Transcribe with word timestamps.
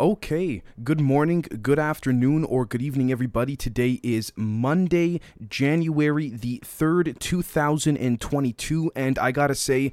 Okay, 0.00 0.62
good 0.84 1.00
morning, 1.00 1.44
good 1.60 1.80
afternoon, 1.80 2.44
or 2.44 2.64
good 2.64 2.80
evening, 2.80 3.10
everybody. 3.10 3.56
Today 3.56 3.98
is 4.04 4.32
Monday, 4.36 5.20
January 5.48 6.28
the 6.28 6.62
3rd, 6.64 7.18
2022, 7.18 8.92
and 8.94 9.18
I 9.18 9.32
gotta 9.32 9.56
say, 9.56 9.90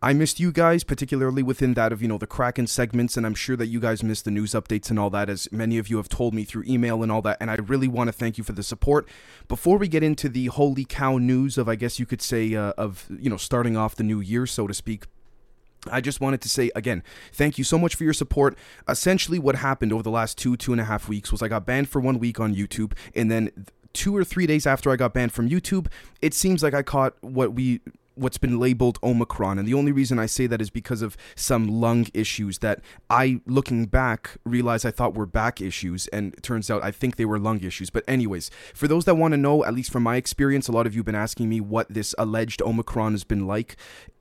I 0.00 0.12
missed 0.12 0.38
you 0.38 0.52
guys, 0.52 0.84
particularly 0.84 1.42
within 1.42 1.74
that 1.74 1.92
of, 1.92 2.00
you 2.00 2.06
know, 2.06 2.18
the 2.18 2.26
Kraken 2.28 2.68
segments, 2.68 3.16
and 3.16 3.26
I'm 3.26 3.34
sure 3.34 3.56
that 3.56 3.66
you 3.66 3.80
guys 3.80 4.04
missed 4.04 4.26
the 4.26 4.30
news 4.30 4.52
updates 4.52 4.90
and 4.90 4.98
all 5.00 5.10
that, 5.10 5.28
as 5.28 5.50
many 5.50 5.76
of 5.78 5.90
you 5.90 5.96
have 5.96 6.08
told 6.08 6.34
me 6.34 6.44
through 6.44 6.62
email 6.68 7.02
and 7.02 7.10
all 7.10 7.22
that, 7.22 7.38
and 7.40 7.50
I 7.50 7.56
really 7.56 7.88
want 7.88 8.06
to 8.06 8.12
thank 8.12 8.38
you 8.38 8.44
for 8.44 8.52
the 8.52 8.62
support. 8.62 9.08
Before 9.48 9.76
we 9.76 9.88
get 9.88 10.04
into 10.04 10.28
the 10.28 10.46
holy 10.46 10.84
cow 10.84 11.18
news 11.18 11.58
of, 11.58 11.68
I 11.68 11.74
guess 11.74 11.98
you 11.98 12.06
could 12.06 12.22
say, 12.22 12.54
uh, 12.54 12.74
of, 12.78 13.08
you 13.10 13.28
know, 13.28 13.36
starting 13.36 13.76
off 13.76 13.96
the 13.96 14.04
new 14.04 14.20
year, 14.20 14.46
so 14.46 14.68
to 14.68 14.74
speak, 14.74 15.06
I 15.90 16.00
just 16.00 16.20
wanted 16.20 16.40
to 16.42 16.48
say 16.48 16.70
again, 16.74 17.02
thank 17.32 17.58
you 17.58 17.64
so 17.64 17.78
much 17.78 17.94
for 17.94 18.04
your 18.04 18.12
support. 18.12 18.56
Essentially, 18.88 19.38
what 19.38 19.56
happened 19.56 19.92
over 19.92 20.02
the 20.02 20.10
last 20.10 20.38
two, 20.38 20.56
two 20.56 20.72
and 20.72 20.80
a 20.80 20.84
half 20.84 21.08
weeks 21.08 21.30
was 21.30 21.42
I 21.42 21.48
got 21.48 21.66
banned 21.66 21.88
for 21.88 22.00
one 22.00 22.18
week 22.18 22.40
on 22.40 22.54
YouTube, 22.54 22.92
and 23.14 23.30
then 23.30 23.66
two 23.92 24.16
or 24.16 24.24
three 24.24 24.46
days 24.46 24.66
after 24.66 24.90
I 24.90 24.96
got 24.96 25.14
banned 25.14 25.32
from 25.32 25.48
YouTube, 25.48 25.88
it 26.20 26.34
seems 26.34 26.62
like 26.62 26.74
I 26.74 26.82
caught 26.82 27.14
what 27.20 27.54
we 27.54 27.80
what's 28.18 28.38
been 28.38 28.58
labeled 28.58 28.98
Omicron. 29.02 29.58
And 29.58 29.66
the 29.66 29.74
only 29.74 29.92
reason 29.92 30.18
I 30.18 30.26
say 30.26 30.46
that 30.48 30.60
is 30.60 30.70
because 30.70 31.02
of 31.02 31.16
some 31.36 31.68
lung 31.68 32.06
issues 32.12 32.58
that 32.58 32.80
I, 33.08 33.40
looking 33.46 33.86
back, 33.86 34.36
realized 34.44 34.84
I 34.84 34.90
thought 34.90 35.14
were 35.14 35.26
back 35.26 35.60
issues. 35.60 36.08
And 36.08 36.34
it 36.34 36.42
turns 36.42 36.70
out 36.70 36.82
I 36.82 36.90
think 36.90 37.16
they 37.16 37.24
were 37.24 37.38
lung 37.38 37.60
issues. 37.60 37.90
But, 37.90 38.04
anyways, 38.08 38.50
for 38.74 38.88
those 38.88 39.04
that 39.04 39.14
want 39.14 39.32
to 39.32 39.38
know, 39.38 39.64
at 39.64 39.74
least 39.74 39.92
from 39.92 40.02
my 40.02 40.16
experience, 40.16 40.68
a 40.68 40.72
lot 40.72 40.86
of 40.86 40.94
you 40.94 41.00
have 41.00 41.06
been 41.06 41.14
asking 41.14 41.48
me 41.48 41.60
what 41.60 41.92
this 41.92 42.14
alleged 42.18 42.60
Omicron 42.62 43.12
has 43.12 43.24
been 43.24 43.46
like 43.46 43.76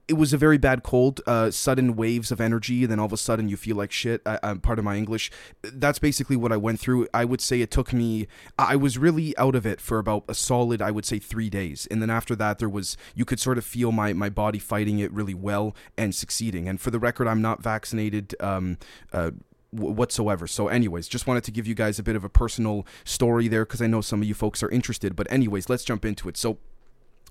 it 0.07 0.13
was 0.13 0.31
a 0.31 0.38
very 0.38 0.57
bad 0.57 0.84
cold, 0.84 1.20
uh, 1.27 1.52
sudden 1.52 1.95
waves 1.95 2.31
of 2.31 2.39
energy, 2.39 2.84
and 2.84 2.91
then 2.91 2.99
all 2.99 3.07
of 3.07 3.13
a 3.13 3.17
sudden 3.17 3.49
you 3.49 3.57
feel 3.57 3.75
like 3.75 3.91
shit. 3.91 4.21
I, 4.25 4.39
am 4.41 4.61
part 4.61 4.79
of 4.79 4.85
my 4.85 4.95
English. 4.95 5.29
That's 5.61 5.99
basically 5.99 6.38
what 6.38 6.52
I 6.52 6.57
went 6.57 6.79
through. 6.79 7.07
I 7.13 7.26
would 7.26 7.41
say 7.41 7.62
it 7.62 7.71
took 7.71 7.91
me. 7.91 8.27
I 8.57 8.76
was 8.77 8.98
really 8.98 9.37
out 9.37 9.55
of 9.55 9.65
it 9.65 9.82
for 9.82 9.99
about 9.99 10.23
a 10.29 10.34
solid, 10.34 10.82
I 10.82 10.91
would 10.91 11.05
say, 11.05 11.20
three 11.20 11.49
days, 11.49 11.87
and 11.91 12.01
then 12.01 12.09
after 12.09 12.35
that, 12.37 12.59
there 12.59 12.70
was 12.70 12.95
you 13.15 13.26
could 13.26 13.40
sort 13.40 13.57
of 13.57 13.65
feel 13.65 13.91
my 13.91 14.13
my 14.13 14.29
body 14.29 14.59
fighting 14.59 14.99
it 14.99 15.12
really 15.12 15.34
well 15.34 15.76
and 15.98 16.15
succeeding. 16.15 16.70
And 16.70 16.79
for 16.79 16.89
the 16.89 16.99
record, 16.99 17.27
I'm 17.27 17.41
not 17.41 17.62
vaccinated. 17.62 18.34
Um, 18.39 18.77
uh, 19.12 19.32
whatsoever. 19.71 20.48
So, 20.48 20.70
anyways, 20.70 21.07
just 21.07 21.27
wanted 21.27 21.43
to 21.43 21.51
give 21.51 21.67
you 21.67 21.76
guys 21.76 21.99
a 21.99 22.04
bit 22.04 22.15
of 22.15 22.23
a 22.23 22.29
personal 22.29 22.87
story 23.04 23.48
there 23.48 23.65
because 23.65 23.82
I 23.82 23.87
know 23.87 24.01
some 24.01 24.21
of 24.21 24.27
you 24.27 24.34
folks 24.34 24.63
are 24.63 24.70
interested. 24.70 25.15
But, 25.15 25.32
anyways, 25.32 25.70
let's 25.70 25.84
jump 25.84 26.05
into 26.05 26.29
it. 26.29 26.37
So, 26.37 26.57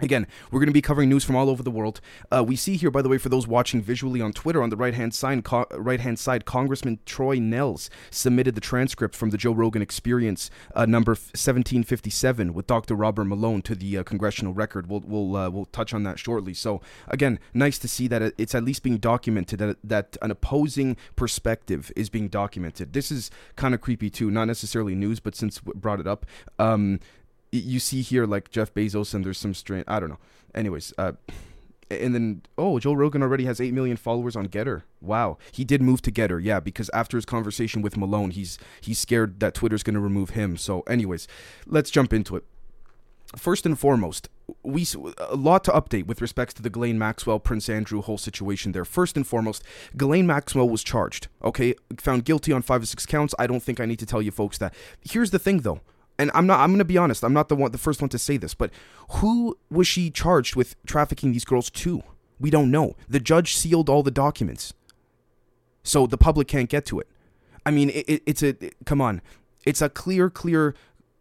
Again, 0.01 0.27
we're 0.51 0.61
going 0.61 0.69
to 0.69 0.75
be 0.75 0.83
covering 0.83 1.09
news 1.09 1.25
from 1.25 1.37
all 1.37 1.49
over 1.49 1.63
the 1.63 1.71
world. 1.71 2.03
Uh, 2.31 2.45
we 2.47 2.55
see 2.55 2.77
here, 2.77 2.91
by 2.91 3.01
the 3.01 3.09
way, 3.09 3.17
for 3.17 3.31
those 3.31 3.47
watching 3.47 3.81
visually 3.81 4.21
on 4.21 4.35
Twitter, 4.35 4.63
on 4.63 4.69
the 4.69 4.77
right 4.77 4.93
hand 4.93 5.15
side, 5.15 5.43
co- 5.43 5.65
right 5.71 6.01
hand 6.01 6.19
side, 6.19 6.45
Congressman 6.45 6.99
Troy 7.07 7.39
Nehls 7.39 7.89
submitted 8.11 8.55
the 8.55 8.61
transcript 8.61 9.17
from 9.17 9.31
the 9.31 9.39
Joe 9.39 9.53
Rogan 9.53 9.81
Experience, 9.81 10.51
uh, 10.75 10.85
number 10.85 11.13
1757, 11.13 12.53
with 12.53 12.67
Dr. 12.67 12.95
Robert 12.95 13.25
Malone 13.25 13.63
to 13.63 13.75
the 13.75 13.97
uh, 13.97 14.03
congressional 14.03 14.53
record. 14.53 14.91
We'll 14.91 15.01
we'll 15.01 15.35
uh, 15.35 15.49
we'll 15.49 15.65
touch 15.65 15.95
on 15.95 16.03
that 16.03 16.19
shortly. 16.19 16.53
So 16.53 16.83
again, 17.09 17.39
nice 17.55 17.79
to 17.79 17.89
see 17.89 18.07
that 18.09 18.35
it's 18.37 18.55
at 18.55 18.65
least 18.65 18.83
being 18.83 18.99
documented 18.99 19.61
that 19.61 19.79
that 19.83 20.19
an 20.21 20.31
opposing 20.31 20.99
perspective 21.17 21.91
is 21.97 22.11
being 22.11 22.29
documented. 22.29 22.93
This 22.93 23.11
is 23.11 23.31
kind 23.57 23.75
of 23.75 23.81
creepy 23.81 24.11
too, 24.11 24.31
not 24.31 24.45
necessarily 24.45 24.95
news, 24.95 25.21
but 25.21 25.35
since 25.35 25.65
we 25.65 25.73
brought 25.75 26.01
it 26.01 26.07
up. 26.07 26.27
Um, 26.59 27.01
you 27.59 27.81
see 27.81 28.03
here 28.03 28.27
like 28.27 28.51
Jeff 28.51 28.73
Bezos 28.75 29.15
and 29.15 29.25
there's 29.25 29.39
some 29.39 29.55
strange 29.55 29.85
I 29.89 30.01
don't 30.01 30.11
know. 30.11 30.19
Anyways, 30.55 30.93
uh 30.99 31.13
and 31.91 32.15
then 32.15 32.43
oh 32.59 32.79
joe 32.79 32.93
rogan 32.93 33.23
already 33.23 33.45
has 33.45 33.61
8 33.61 33.73
million 33.73 33.97
followers 33.97 34.35
on 34.35 34.49
Gettr. 34.49 34.83
wow 35.01 35.39
he 35.53 35.65
did 35.65 35.81
move 35.81 36.03
to 36.03 36.11
Gettr, 36.11 36.43
yeah 36.43 36.61
because 36.61 36.91
after 36.93 37.17
his 37.17 37.25
conversation 37.25 37.83
with 37.83 37.97
malone 37.97 38.31
he's 38.31 38.59
he's 38.81 38.99
scared 38.99 39.41
that 39.41 39.55
twitter's 39.55 39.83
to 39.85 40.01
remove 40.01 40.31
him 40.31 40.57
so 40.57 40.81
anyways 40.89 41.29
let's 41.67 41.91
jump 41.91 42.13
into 42.13 42.37
it 42.37 42.45
first 43.37 43.67
and 43.67 43.79
foremost 43.79 44.29
we 44.63 44.87
a 45.19 45.37
lot 45.37 45.65
to 45.65 45.73
update 45.73 46.07
with 46.07 46.21
respects 46.21 46.55
to 46.55 46.63
the 46.63 46.71
Ghislaine 46.71 46.99
Maxwell 46.99 47.41
Prince 47.41 47.69
Andrew 47.69 48.01
whole 48.01 48.19
situation 48.19 48.71
there. 48.71 48.85
First 48.85 49.17
and 49.17 49.27
foremost, 49.27 49.65
Ghislaine 49.97 50.27
Maxwell 50.27 50.69
was 50.69 50.85
charged. 50.85 51.27
Okay, 51.43 51.75
found 51.99 52.25
guilty 52.25 52.53
on 52.53 52.63
five 52.63 52.83
or 52.83 52.87
six 52.87 53.05
counts. 53.07 53.35
I 53.41 53.49
don't 53.49 53.63
think 53.63 53.81
I 53.81 53.87
need 53.87 53.99
to 53.99 54.07
tell 54.07 54.23
you 54.23 54.31
folks 54.31 54.59
that. 54.59 54.75
Here's 55.03 55.33
the 55.33 55.41
thing, 55.41 55.63
though 55.63 55.81
and 56.19 56.31
I'm 56.35 56.47
not 56.47 56.61
I'm 56.61 56.71
going 56.71 56.79
to 56.79 56.85
be 56.85 56.99
honest, 56.99 57.25
I'm 57.25 57.33
not 57.33 57.49
the 57.49 57.57
one 57.57 57.73
the 57.73 57.79
first 57.79 58.01
one 58.01 58.09
to 58.11 58.19
say 58.19 58.37
this, 58.37 58.55
but 58.55 58.71
who 59.11 59.59
was 59.71 59.87
she 59.87 60.11
charged 60.11 60.57
with 60.57 60.75
trafficking 60.87 61.33
these 61.33 61.45
girls 61.45 61.71
to? 61.71 62.03
We 62.39 62.51
don't 62.51 62.71
know. 62.71 62.97
The 63.09 63.21
judge 63.21 63.57
sealed 63.57 63.89
all 63.89 64.03
the 64.03 64.11
documents. 64.11 64.75
So 65.83 66.07
the 66.07 66.19
public 66.19 66.49
can't 66.49 66.69
get 66.69 66.85
to 66.87 67.01
it. 67.01 67.09
I 67.65 67.71
mean, 67.71 67.91
it, 67.91 68.09
it, 68.09 68.23
it's 68.27 68.43
a 68.43 68.49
it, 68.65 68.75
come 68.85 69.01
on. 69.01 69.23
It's 69.65 69.83
a 69.83 69.89
clear 69.89 70.31
clear 70.31 70.75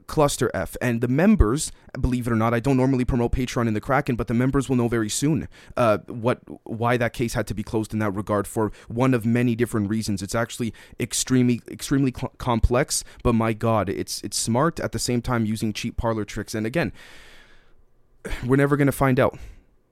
cluster 0.07 0.51
F. 0.53 0.75
And 0.81 1.01
the 1.01 1.07
members, 1.07 1.71
believe 1.99 2.27
it 2.27 2.33
or 2.33 2.35
not, 2.35 2.53
I 2.53 2.59
don't 2.59 2.77
normally 2.77 3.05
promote 3.05 3.31
Patreon 3.31 3.67
in 3.67 3.73
the 3.73 3.81
Kraken, 3.81 4.15
but 4.15 4.27
the 4.27 4.33
members 4.33 4.69
will 4.69 4.75
know 4.75 4.87
very 4.87 5.09
soon 5.09 5.47
uh, 5.77 5.99
what 6.07 6.39
why 6.63 6.97
that 6.97 7.13
case 7.13 7.33
had 7.33 7.47
to 7.47 7.53
be 7.53 7.63
closed 7.63 7.93
in 7.93 7.99
that 7.99 8.11
regard 8.11 8.47
for 8.47 8.71
one 8.87 9.13
of 9.13 9.25
many 9.25 9.55
different 9.55 9.89
reasons. 9.89 10.21
It's 10.21 10.35
actually 10.35 10.73
extremely 10.99 11.61
extremely 11.69 12.13
cl- 12.15 12.33
complex, 12.37 13.03
but 13.23 13.33
my 13.33 13.53
God, 13.53 13.89
it's 13.89 14.21
it's 14.21 14.37
smart 14.37 14.79
at 14.79 14.91
the 14.91 14.99
same 14.99 15.21
time 15.21 15.45
using 15.45 15.73
cheap 15.73 15.97
parlor 15.97 16.25
tricks. 16.25 16.55
And 16.55 16.65
again, 16.65 16.91
we're 18.45 18.57
never 18.57 18.77
gonna 18.77 18.91
find 18.91 19.19
out. 19.19 19.37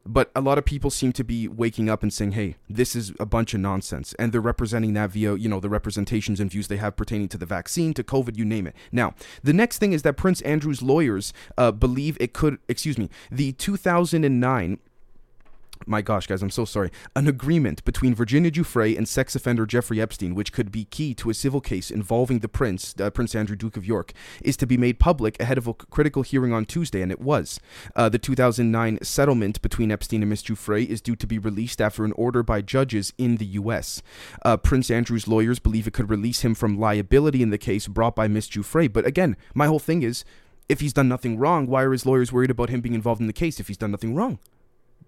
But 0.06 0.32
a 0.36 0.42
lot 0.42 0.58
of 0.58 0.66
people 0.66 0.90
seem 0.90 1.14
to 1.14 1.24
be 1.24 1.48
waking 1.48 1.90
up 1.90 2.04
and 2.04 2.12
saying, 2.12 2.34
hey, 2.34 2.58
this 2.70 2.96
is 2.96 3.14
a 3.20 3.26
bunch 3.26 3.54
of 3.54 3.62
nonsense. 3.62 4.14
And 4.20 4.32
they're 4.32 4.42
representing 4.42 4.94
that 4.94 5.12
via, 5.12 5.36
you 5.36 5.48
know, 5.48 5.60
the 5.60 5.70
representations 5.70 6.40
and 6.40 6.52
views 6.52 6.68
they 6.68 6.78
have 6.78 6.98
pertaining 6.98 7.30
to 7.30 7.38
the 7.38 7.46
vaccine, 7.46 7.94
to 7.94 8.04
COVID, 8.04 8.38
you 8.38 8.44
name 8.44 8.68
it. 8.68 8.76
Now, 8.92 9.14
the 9.44 9.54
next 9.54 9.78
thing 9.78 9.94
is 9.94 10.02
that 10.02 10.18
Prince 10.18 10.42
Andrew's 10.42 10.82
lawyers 10.82 11.32
uh, 11.58 11.72
believe 11.72 12.18
it 12.20 12.34
could, 12.34 12.58
excuse 12.68 12.98
me, 12.98 13.10
the 13.32 13.54
2009 13.54 14.80
my 15.86 16.02
gosh, 16.02 16.28
guys, 16.28 16.42
I'm 16.42 16.50
so 16.50 16.66
sorry, 16.66 16.92
an 17.16 17.28
agreement 17.28 17.84
between 17.86 18.16
Virginia 18.16 18.52
Giuffre 18.52 18.98
and 18.98 19.08
sex 19.08 19.36
offender 19.36 19.66
Jeffrey 19.66 20.02
Epstein, 20.02 20.36
which 20.36 20.54
could 20.54 20.72
be 20.72 20.86
key 20.86 21.14
to 21.16 21.30
a 21.30 21.34
civil 21.34 21.62
case 21.62 21.92
involving 21.92 22.40
the 22.40 22.48
prince, 22.48 22.94
uh, 23.00 23.10
Prince 23.10 23.36
Andrew, 23.36 23.56
Duke 23.56 23.78
of 23.78 23.86
York, 23.86 24.14
is 24.44 24.58
to 24.58 24.68
be 24.68 24.78
made 24.78 25.00
public 25.00 25.40
ahead 25.40 25.58
of 25.58 25.68
a 25.68 25.74
critical 25.74 26.24
hearing 26.24 26.54
on 26.54 26.66
Tuesday, 26.66 27.02
and 27.02 27.12
it 27.12 27.20
was. 27.20 27.60
Uh, 27.96 28.10
the 28.10 28.20
2009 28.20 29.00
settlement 29.04 29.62
between 29.62 29.92
Epstein 29.92 30.22
and 30.22 30.30
Miss 30.30 30.44
Giuffre 30.44 30.88
is 30.88 31.02
due 31.02 31.16
to 31.16 31.28
be 31.28 31.40
released 31.40 31.82
after 31.82 32.06
an 32.06 32.14
order 32.14 32.44
by 32.44 32.62
judges 32.62 33.14
in 33.18 33.38
the 33.38 33.46
U.S. 33.46 34.02
Uh, 34.44 34.58
prince 34.58 34.90
Andrew's 34.90 35.28
lawyers 35.28 35.60
believe 35.60 35.88
it 35.88 35.94
could 35.94 36.10
release 36.10 36.42
him 36.42 36.56
from 36.56 36.80
liability 36.80 37.42
in 37.42 37.50
the 37.50 37.58
case 37.58 37.88
brought 37.88 38.16
by 38.16 38.28
Miss 38.28 38.48
Giuffre, 38.48 38.92
but 38.92 39.06
again, 39.06 39.36
my 39.54 39.68
whole 39.68 39.80
thing 39.80 40.04
is, 40.04 40.24
if 40.70 40.80
he's 40.80 40.94
done 40.94 41.10
nothing 41.10 41.38
wrong, 41.38 41.68
why 41.68 41.84
are 41.84 41.92
his 41.92 42.06
lawyers 42.06 42.32
worried 42.32 42.50
about 42.50 42.70
him 42.70 42.82
being 42.82 42.96
involved 42.96 43.22
in 43.22 43.28
the 43.28 43.34
case 43.34 43.60
if 43.60 43.68
he's 43.68 43.78
done 43.78 43.92
nothing 43.92 44.16
wrong? 44.16 44.40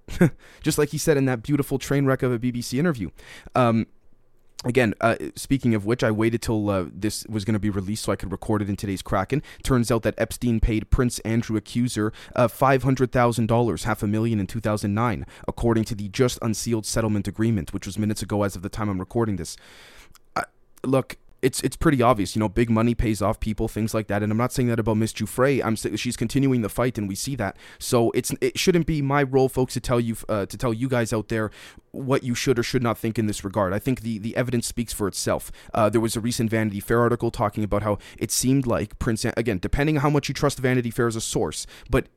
just 0.61 0.77
like 0.77 0.89
he 0.89 0.97
said 0.97 1.17
in 1.17 1.25
that 1.25 1.43
beautiful 1.43 1.77
train 1.77 2.05
wreck 2.05 2.23
of 2.23 2.31
a 2.31 2.39
BBC 2.39 2.79
interview. 2.79 3.09
Um, 3.55 3.87
Again, 4.63 4.95
uh, 4.99 5.15
speaking 5.35 5.75
of 5.75 5.85
which, 5.85 6.03
I 6.03 6.09
waited 6.09 6.41
till 6.41 6.71
uh, 6.71 6.85
this 6.91 7.23
was 7.27 7.45
going 7.45 7.53
to 7.53 7.59
be 7.59 7.69
released 7.69 8.03
so 8.03 8.11
I 8.11 8.15
could 8.15 8.31
record 8.31 8.63
it 8.63 8.69
in 8.69 8.75
today's 8.75 9.03
Kraken. 9.03 9.43
Turns 9.61 9.91
out 9.91 10.01
that 10.01 10.15
Epstein 10.17 10.59
paid 10.59 10.89
Prince 10.89 11.19
Andrew 11.19 11.55
Accuser 11.55 12.11
uh, 12.35 12.47
$500,000, 12.47 13.83
half 13.83 14.01
a 14.01 14.07
million 14.07 14.39
in 14.39 14.47
2009, 14.47 15.25
according 15.47 15.83
to 15.83 15.93
the 15.93 16.09
just 16.09 16.39
unsealed 16.41 16.87
settlement 16.87 17.27
agreement, 17.27 17.73
which 17.73 17.85
was 17.85 17.99
minutes 17.99 18.23
ago 18.23 18.41
as 18.41 18.55
of 18.55 18.63
the 18.63 18.69
time 18.69 18.89
I'm 18.89 18.99
recording 18.99 19.35
this. 19.35 19.55
look, 20.83 21.17
it's 21.45 21.61
it's 21.61 21.75
pretty 21.75 22.01
obvious, 22.01 22.35
you 22.35 22.39
know, 22.39 22.49
big 22.49 22.71
money 22.71 22.95
pays 22.95 23.21
off 23.21 23.39
people, 23.39 23.67
things 23.67 23.93
like 23.93 24.07
that. 24.07 24.23
And 24.23 24.31
I'm 24.31 24.37
not 24.37 24.51
saying 24.51 24.67
that 24.69 24.79
about 24.79 24.97
Miss 24.97 25.13
Giuffre. 25.13 25.63
I'm 25.63 25.75
she's 25.75 26.17
continuing 26.17 26.63
the 26.63 26.69
fight, 26.69 26.97
and 26.97 27.07
we 27.07 27.13
see 27.13 27.35
that. 27.35 27.55
So 27.77 28.09
it's 28.11 28.33
it 28.41 28.57
shouldn't 28.57 28.87
be 28.87 29.03
my 29.03 29.21
role, 29.21 29.47
folks, 29.47 29.75
to 29.75 29.79
tell 29.79 29.99
you 29.99 30.17
uh, 30.27 30.47
to 30.47 30.57
tell 30.57 30.73
you 30.73 30.89
guys 30.89 31.13
out 31.13 31.29
there 31.29 31.51
what 31.91 32.23
you 32.23 32.33
should 32.33 32.57
or 32.57 32.63
should 32.63 32.81
not 32.81 32.97
think 32.97 33.19
in 33.19 33.27
this 33.27 33.43
regard. 33.43 33.73
I 33.73 33.79
think 33.79 34.01
the 34.01 34.17
the 34.17 34.35
evidence 34.35 34.65
speaks 34.65 34.91
for 34.91 35.07
itself. 35.07 35.51
Uh, 35.71 35.87
there 35.87 36.01
was 36.01 36.15
a 36.15 36.19
recent 36.19 36.49
Vanity 36.49 36.79
Fair 36.79 36.99
article 36.99 37.29
talking 37.29 37.63
about 37.63 37.83
how 37.83 37.99
it 38.17 38.31
seemed 38.31 38.65
like 38.65 38.97
Prince 38.97 39.23
again, 39.23 39.59
depending 39.59 39.97
on 39.97 40.01
how 40.01 40.09
much 40.09 40.27
you 40.27 40.33
trust 40.33 40.57
Vanity 40.57 40.89
Fair 40.89 41.07
as 41.07 41.15
a 41.15 41.21
source, 41.21 41.67
but 41.91 42.07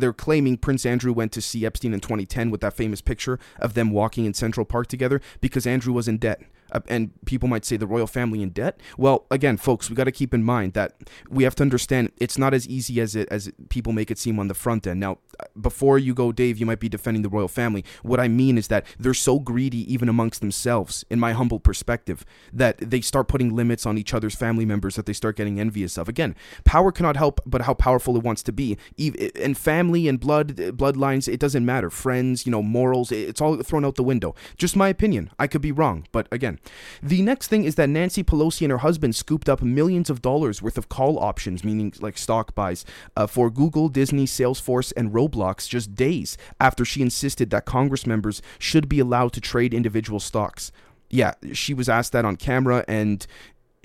they're 0.00 0.12
claiming 0.12 0.56
Prince 0.56 0.86
Andrew 0.86 1.12
went 1.12 1.32
to 1.32 1.40
see 1.40 1.66
Epstein 1.66 1.94
in 1.94 2.00
2010 2.00 2.50
with 2.50 2.60
that 2.60 2.74
famous 2.74 3.00
picture 3.00 3.38
of 3.58 3.74
them 3.74 3.90
walking 3.90 4.24
in 4.24 4.34
Central 4.34 4.64
Park 4.64 4.86
together 4.86 5.20
because 5.40 5.66
Andrew 5.66 5.92
was 5.92 6.08
in 6.08 6.18
debt. 6.18 6.42
Uh, 6.72 6.80
and 6.88 7.10
people 7.26 7.48
might 7.48 7.64
say 7.64 7.76
the 7.76 7.86
royal 7.86 8.06
family 8.06 8.42
in 8.42 8.50
debt. 8.50 8.80
Well, 8.98 9.26
again, 9.30 9.56
folks, 9.56 9.88
we 9.88 9.94
got 9.94 10.04
to 10.04 10.12
keep 10.12 10.34
in 10.34 10.42
mind 10.42 10.72
that 10.72 10.96
we 11.30 11.44
have 11.44 11.54
to 11.56 11.62
understand 11.62 12.12
it's 12.18 12.38
not 12.38 12.54
as 12.54 12.68
easy 12.68 13.00
as 13.00 13.14
it 13.14 13.28
as 13.30 13.50
people 13.68 13.92
make 13.92 14.10
it 14.10 14.18
seem 14.18 14.38
on 14.40 14.48
the 14.48 14.54
front 14.54 14.86
end. 14.86 14.98
Now, 15.00 15.18
before 15.60 15.98
you 15.98 16.12
go, 16.14 16.32
Dave, 16.32 16.58
you 16.58 16.66
might 16.66 16.80
be 16.80 16.88
defending 16.88 17.22
the 17.22 17.28
royal 17.28 17.48
family. 17.48 17.84
What 18.02 18.18
I 18.18 18.28
mean 18.28 18.58
is 18.58 18.68
that 18.68 18.84
they're 18.98 19.14
so 19.14 19.38
greedy, 19.38 19.92
even 19.92 20.08
amongst 20.08 20.40
themselves, 20.40 21.04
in 21.08 21.20
my 21.20 21.32
humble 21.32 21.60
perspective, 21.60 22.24
that 22.52 22.78
they 22.78 23.00
start 23.00 23.28
putting 23.28 23.54
limits 23.54 23.86
on 23.86 23.96
each 23.96 24.12
other's 24.12 24.34
family 24.34 24.64
members 24.64 24.96
that 24.96 25.06
they 25.06 25.12
start 25.12 25.36
getting 25.36 25.60
envious 25.60 25.96
of. 25.96 26.08
Again, 26.08 26.34
power 26.64 26.90
cannot 26.90 27.16
help 27.16 27.40
but 27.46 27.62
how 27.62 27.74
powerful 27.74 28.16
it 28.16 28.24
wants 28.24 28.42
to 28.44 28.52
be, 28.52 28.76
and 29.36 29.56
family 29.56 29.85
family 29.86 30.08
and 30.08 30.18
blood 30.18 30.56
bloodlines, 30.56 31.32
it 31.32 31.38
doesn't 31.38 31.64
matter. 31.64 31.90
Friends, 31.90 32.44
you 32.44 32.50
know, 32.50 32.62
morals, 32.62 33.12
it's 33.12 33.40
all 33.40 33.56
thrown 33.62 33.84
out 33.84 33.94
the 33.94 34.02
window. 34.02 34.34
Just 34.56 34.74
my 34.74 34.88
opinion. 34.88 35.30
I 35.38 35.46
could 35.46 35.60
be 35.60 35.70
wrong, 35.70 36.06
but 36.10 36.26
again, 36.32 36.58
the 37.02 37.22
next 37.22 37.48
thing 37.48 37.64
is 37.64 37.76
that 37.76 37.88
Nancy 37.88 38.24
Pelosi 38.24 38.62
and 38.62 38.72
her 38.72 38.78
husband 38.78 39.14
scooped 39.14 39.48
up 39.48 39.62
millions 39.62 40.10
of 40.10 40.22
dollars 40.22 40.60
worth 40.60 40.76
of 40.78 40.88
call 40.88 41.18
options, 41.18 41.62
meaning 41.62 41.92
like 42.00 42.18
stock 42.18 42.54
buys, 42.54 42.84
uh, 43.16 43.28
for 43.28 43.48
Google, 43.48 43.88
Disney, 43.88 44.26
Salesforce, 44.26 44.92
and 44.96 45.12
Roblox 45.12 45.68
just 45.68 45.94
days 45.94 46.36
after 46.60 46.84
she 46.84 47.00
insisted 47.00 47.50
that 47.50 47.64
Congress 47.64 48.06
members 48.06 48.42
should 48.58 48.88
be 48.88 48.98
allowed 48.98 49.32
to 49.34 49.40
trade 49.40 49.72
individual 49.72 50.18
stocks. 50.18 50.72
Yeah, 51.08 51.34
she 51.52 51.72
was 51.74 51.88
asked 51.88 52.10
that 52.12 52.24
on 52.24 52.34
camera, 52.34 52.84
and 52.88 53.24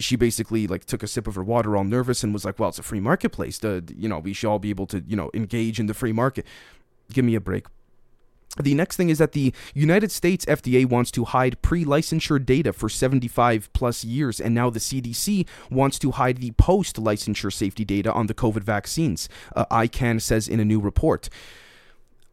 she 0.03 0.15
basically 0.15 0.67
like 0.67 0.85
took 0.85 1.03
a 1.03 1.07
sip 1.07 1.27
of 1.27 1.35
her 1.35 1.43
water 1.43 1.75
all 1.75 1.83
nervous 1.83 2.23
and 2.23 2.33
was 2.33 2.45
like 2.45 2.59
well 2.59 2.69
it's 2.69 2.79
a 2.79 2.83
free 2.83 2.99
marketplace 2.99 3.57
the 3.59 3.83
you 3.95 4.09
know 4.09 4.19
we 4.19 4.33
should 4.33 4.49
all 4.49 4.59
be 4.59 4.69
able 4.69 4.85
to 4.85 5.03
you 5.07 5.15
know 5.15 5.29
engage 5.33 5.79
in 5.79 5.85
the 5.85 5.93
free 5.93 6.13
market 6.13 6.45
give 7.11 7.25
me 7.25 7.35
a 7.35 7.41
break 7.41 7.65
the 8.59 8.73
next 8.73 8.97
thing 8.97 9.09
is 9.09 9.17
that 9.19 9.31
the 9.31 9.53
United 9.73 10.11
States 10.11 10.45
FDA 10.45 10.85
wants 10.85 11.09
to 11.11 11.23
hide 11.23 11.61
pre 11.61 11.85
licensure 11.85 12.43
data 12.43 12.73
for 12.73 12.89
75 12.89 13.71
plus 13.71 14.03
years, 14.03 14.41
and 14.41 14.53
now 14.53 14.69
the 14.69 14.79
CDC 14.79 15.47
wants 15.69 15.97
to 15.99 16.11
hide 16.11 16.37
the 16.37 16.51
post 16.51 16.97
licensure 16.97 17.53
safety 17.53 17.85
data 17.85 18.11
on 18.11 18.27
the 18.27 18.33
COVID 18.33 18.63
vaccines, 18.63 19.29
uh, 19.55 19.65
ICAN 19.67 20.21
says 20.21 20.49
in 20.49 20.59
a 20.59 20.65
new 20.65 20.81
report. 20.81 21.29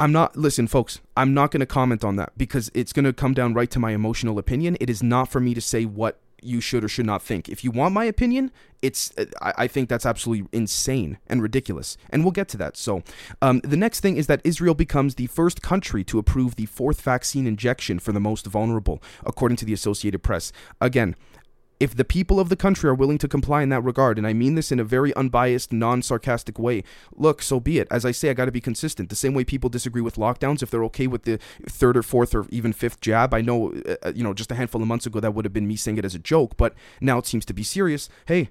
I'm 0.01 0.13
not, 0.13 0.37
listen, 0.37 0.69
folks, 0.69 1.01
I'm 1.17 1.35
not 1.35 1.51
going 1.51 1.61
to 1.61 1.67
comment 1.67 2.05
on 2.05 2.17
that 2.17 2.37
because 2.37 2.71
it's 2.73 2.93
going 2.93 3.05
to 3.05 3.13
come 3.13 3.35
down 3.35 3.55
right 3.55 3.71
to 3.71 3.81
my 3.81 3.93
emotional 3.93 4.39
opinion. 4.39 4.77
It 4.81 4.89
is 4.89 5.03
not 5.03 5.29
for 5.29 5.41
me 5.41 5.55
to 5.55 5.61
say 5.61 5.85
what 5.85 6.21
you 6.43 6.61
should 6.61 6.85
or 6.85 6.89
should 6.89 7.07
not 7.07 7.23
think. 7.23 7.49
If 7.49 7.65
you 7.65 7.71
want 7.71 7.95
my 7.95 8.05
opinion, 8.05 8.51
it's 8.81 9.13
I, 9.43 9.67
think 9.67 9.89
that's 9.89 10.07
absolutely 10.07 10.49
insane 10.53 11.19
and 11.27 11.43
ridiculous, 11.43 11.97
and 12.11 12.23
we'll 12.23 12.33
get 12.33 12.49
to 12.49 12.57
that. 12.59 12.77
So, 12.77 13.03
um, 13.43 13.61
the 13.65 13.77
next 13.77 14.01
thing 14.01 14.17
is 14.17 14.29
that 14.29 14.41
Israel 14.45 14.75
becomes 14.75 15.17
the 15.17 15.27
first 15.27 15.63
country 15.63 16.05
to 16.05 16.19
approve 16.19 16.57
the 16.57 16.67
fourth 16.67 17.01
vaccine 17.01 17.47
injection 17.47 17.99
for 17.99 18.13
the 18.13 18.21
most 18.21 18.47
vulnerable, 18.47 19.03
according 19.27 19.57
to 19.57 19.65
the 19.65 19.73
Associated 19.73 20.23
Press. 20.23 20.53
Again, 20.81 21.17
if 21.81 21.95
the 21.95 22.05
people 22.05 22.41
of 22.41 22.49
the 22.49 22.57
country 22.57 22.91
are 22.91 22.95
willing 22.95 23.19
to 23.19 23.29
comply 23.29 23.63
in 23.63 23.69
that 23.69 23.83
regard, 23.83 24.19
and 24.19 24.27
I 24.27 24.33
mean 24.33 24.55
this 24.55 24.73
in 24.73 24.81
a 24.81 24.85
very 24.85 25.15
unbiased, 25.15 25.73
non 25.73 26.03
sarcastic 26.03 26.59
way, 26.59 26.83
look, 27.15 27.43
so 27.43 27.61
be 27.61 27.79
it. 27.79 27.89
As 27.91 28.05
I 28.05 28.11
say, 28.11 28.31
I 28.31 28.35
got 28.35 28.47
to 28.47 28.53
be 28.53 28.61
consistent. 28.61 29.09
The 29.09 29.17
same 29.17 29.35
way 29.35 29.45
people 29.45 29.71
disagree 29.71 30.03
with 30.03 30.17
lockdowns, 30.17 30.63
if 30.63 30.71
they're 30.71 30.85
okay 30.85 31.07
with 31.07 31.23
the 31.23 31.39
third 31.67 31.97
or 31.97 32.03
fourth 32.03 32.35
or 32.35 32.47
even 32.51 32.73
fifth 32.73 33.01
jab, 33.01 33.33
I 33.33 33.41
know, 33.41 33.73
uh, 33.89 33.97
uh 34.03 34.13
you 34.15 34.25
know, 34.25 34.35
just 34.35 34.51
a 34.51 34.55
handful 34.55 34.83
of 34.83 34.89
months 34.89 35.07
ago 35.07 35.21
that 35.21 35.35
would 35.35 35.45
have 35.45 35.53
been 35.53 35.69
me 35.69 35.77
saying 35.77 35.99
it 35.99 36.05
as 36.05 36.15
a 36.15 36.19
joke, 36.19 36.57
but 36.57 36.75
now 37.01 37.19
it 37.19 37.27
seems 37.27 37.45
to 37.47 37.55
be 37.55 37.63
serious. 37.63 38.09
Hey, 38.27 38.51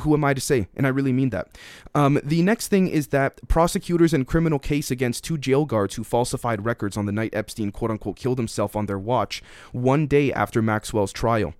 who 0.00 0.14
am 0.14 0.24
I 0.24 0.34
to 0.34 0.40
say? 0.40 0.66
And 0.76 0.86
I 0.86 0.90
really 0.90 1.12
mean 1.12 1.30
that. 1.30 1.56
Um, 1.94 2.20
the 2.22 2.42
next 2.42 2.68
thing 2.68 2.88
is 2.88 3.08
that 3.08 3.40
prosecutors 3.48 4.12
in 4.12 4.24
criminal 4.24 4.58
case 4.58 4.90
against 4.90 5.24
two 5.24 5.38
jail 5.38 5.64
guards 5.64 5.94
who 5.94 6.04
falsified 6.04 6.64
records 6.64 6.96
on 6.96 7.06
the 7.06 7.12
night 7.12 7.30
Epstein 7.32 7.70
quote 7.70 7.90
unquote 7.90 8.16
killed 8.16 8.38
himself 8.38 8.76
on 8.76 8.86
their 8.86 8.98
watch 8.98 9.42
one 9.72 10.06
day 10.06 10.32
after 10.32 10.60
Maxwell's 10.60 11.12
trial. 11.12 11.54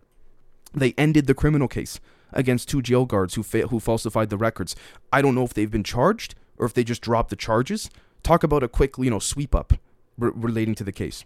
They 0.75 0.95
ended 0.99 1.27
the 1.27 1.35
criminal 1.35 1.69
case 1.69 2.01
against 2.33 2.69
two 2.69 2.83
jail 2.83 3.07
guards 3.07 3.35
who 3.35 3.43
fa- 3.43 3.69
who 3.69 3.81
falsified 3.81 4.31
the 4.31 4.37
records. 4.37 4.77
I 5.13 5.23
don't 5.23 5.35
know 5.35 5.45
if 5.45 5.55
they've 5.55 5.71
been 5.71 5.85
charged 5.85 6.35
or 6.57 6.67
if 6.67 6.75
they 6.75 6.85
just 6.85 7.03
dropped 7.03 7.31
the 7.31 7.37
charges. 7.37 7.91
Talk 8.23 8.43
about 8.43 8.63
a 8.63 8.69
quick, 8.69 8.99
you 8.99 9.11
know, 9.11 9.19
sweep 9.19 9.55
up 9.55 9.73
re- 10.19 10.31
relating 10.35 10.75
to 10.77 10.85
the 10.85 10.93
case. 10.93 11.25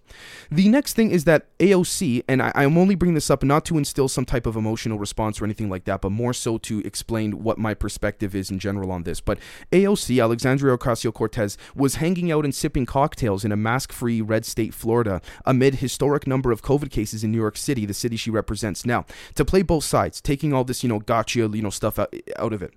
The 0.51 0.69
next 0.69 0.95
thing 0.95 1.11
is 1.11 1.25
that 1.25 1.47
AOC, 1.59 2.25
and 2.29 2.43
I, 2.43 2.53
am 2.55 2.79
only 2.79 2.95
bringing 2.95 3.15
this 3.15 3.31
up 3.31 3.43
not 3.43 3.65
to 3.67 3.79
instill 3.79 4.09
some 4.09 4.25
type 4.25 4.47
of 4.47 4.57
emotional 4.57 4.99
response 4.99 5.41
or 5.41 5.45
anything 5.45 5.69
like 5.69 5.85
that, 5.85 6.01
but 6.01 6.11
more 6.11 6.33
so 6.33 6.59
to 6.59 6.81
explain 6.81 7.43
what 7.43 7.59
my 7.59 7.75
perspective 7.75 8.35
is 8.35 8.51
in 8.51 8.59
general 8.59 8.91
on 8.91 9.03
this. 9.03 9.21
But 9.21 9.39
AOC, 9.73 10.23
Alexandria 10.23 10.77
Ocasio 10.77 11.13
Cortez, 11.13 11.59
was 11.75 11.97
hanging 11.97 12.31
out 12.31 12.45
and 12.45 12.55
sipping 12.55 12.87
cocktails 12.87 13.45
in 13.45 13.53
a 13.53 13.57
mask 13.57 13.93
free 13.93 14.21
red 14.21 14.45
state, 14.45 14.75
Florida, 14.75 15.21
amid 15.45 15.77
historic 15.77 16.27
number 16.27 16.53
of 16.53 16.63
COVID 16.63 16.91
cases 16.91 17.25
in 17.25 17.33
New 17.33 17.39
York 17.39 17.57
City, 17.57 17.87
the 17.87 17.95
city 17.95 18.17
she 18.17 18.31
represents. 18.31 18.85
Now, 18.85 19.07
to 19.35 19.45
play 19.45 19.63
both 19.63 19.85
sides, 19.85 20.21
taking 20.21 20.53
all 20.53 20.65
this, 20.65 20.83
you 20.83 20.89
know, 20.89 21.01
gotcha, 21.01 21.41
you 21.41 21.63
know, 21.63 21.71
stuff 21.71 21.99
out, 21.99 22.15
out 22.37 22.53
of 22.53 22.63
it. 22.63 22.75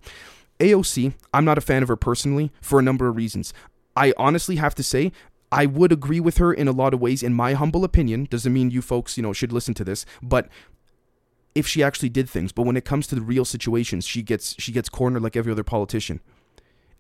AOC, 0.60 1.14
I'm 1.34 1.46
not 1.46 1.58
a 1.58 1.62
fan 1.62 1.84
of 1.84 1.90
her 1.90 1.96
personally 1.96 2.52
for 2.62 2.80
a 2.80 2.84
number 2.84 3.08
of 3.08 3.16
reasons. 3.16 3.54
I 3.96 4.14
honestly 4.18 4.58
have 4.58 4.76
to 4.76 4.84
say, 4.84 5.12
I 5.56 5.66
would 5.66 5.94
agree 5.94 6.20
with 6.20 6.38
her 6.38 6.54
in 6.54 6.68
a 6.68 6.74
lot 6.74 6.94
of 6.94 7.00
ways, 7.00 7.24
in 7.24 7.34
my 7.34 7.54
humble 7.54 7.86
opinion. 7.86 8.26
Doesn't 8.30 8.52
mean 8.52 8.72
you 8.72 8.82
folks, 8.82 9.16
you 9.16 9.24
know, 9.24 9.32
should 9.32 9.54
listen 9.54 9.74
to 9.76 9.86
this, 9.86 10.06
but 10.22 10.50
if 11.56 11.66
she 11.66 11.82
actually 11.82 12.10
did 12.10 12.30
things. 12.30 12.52
But 12.52 12.64
when 12.64 12.76
it 12.76 12.84
comes 12.84 13.08
to 13.08 13.16
the 13.16 13.22
real 13.22 13.46
situations, 13.46 14.06
she 14.06 14.22
gets 14.22 14.56
she 14.60 14.74
gets 14.74 14.90
cornered 14.90 15.24
like 15.24 15.38
every 15.38 15.54
other 15.54 15.64
politician. 15.64 16.20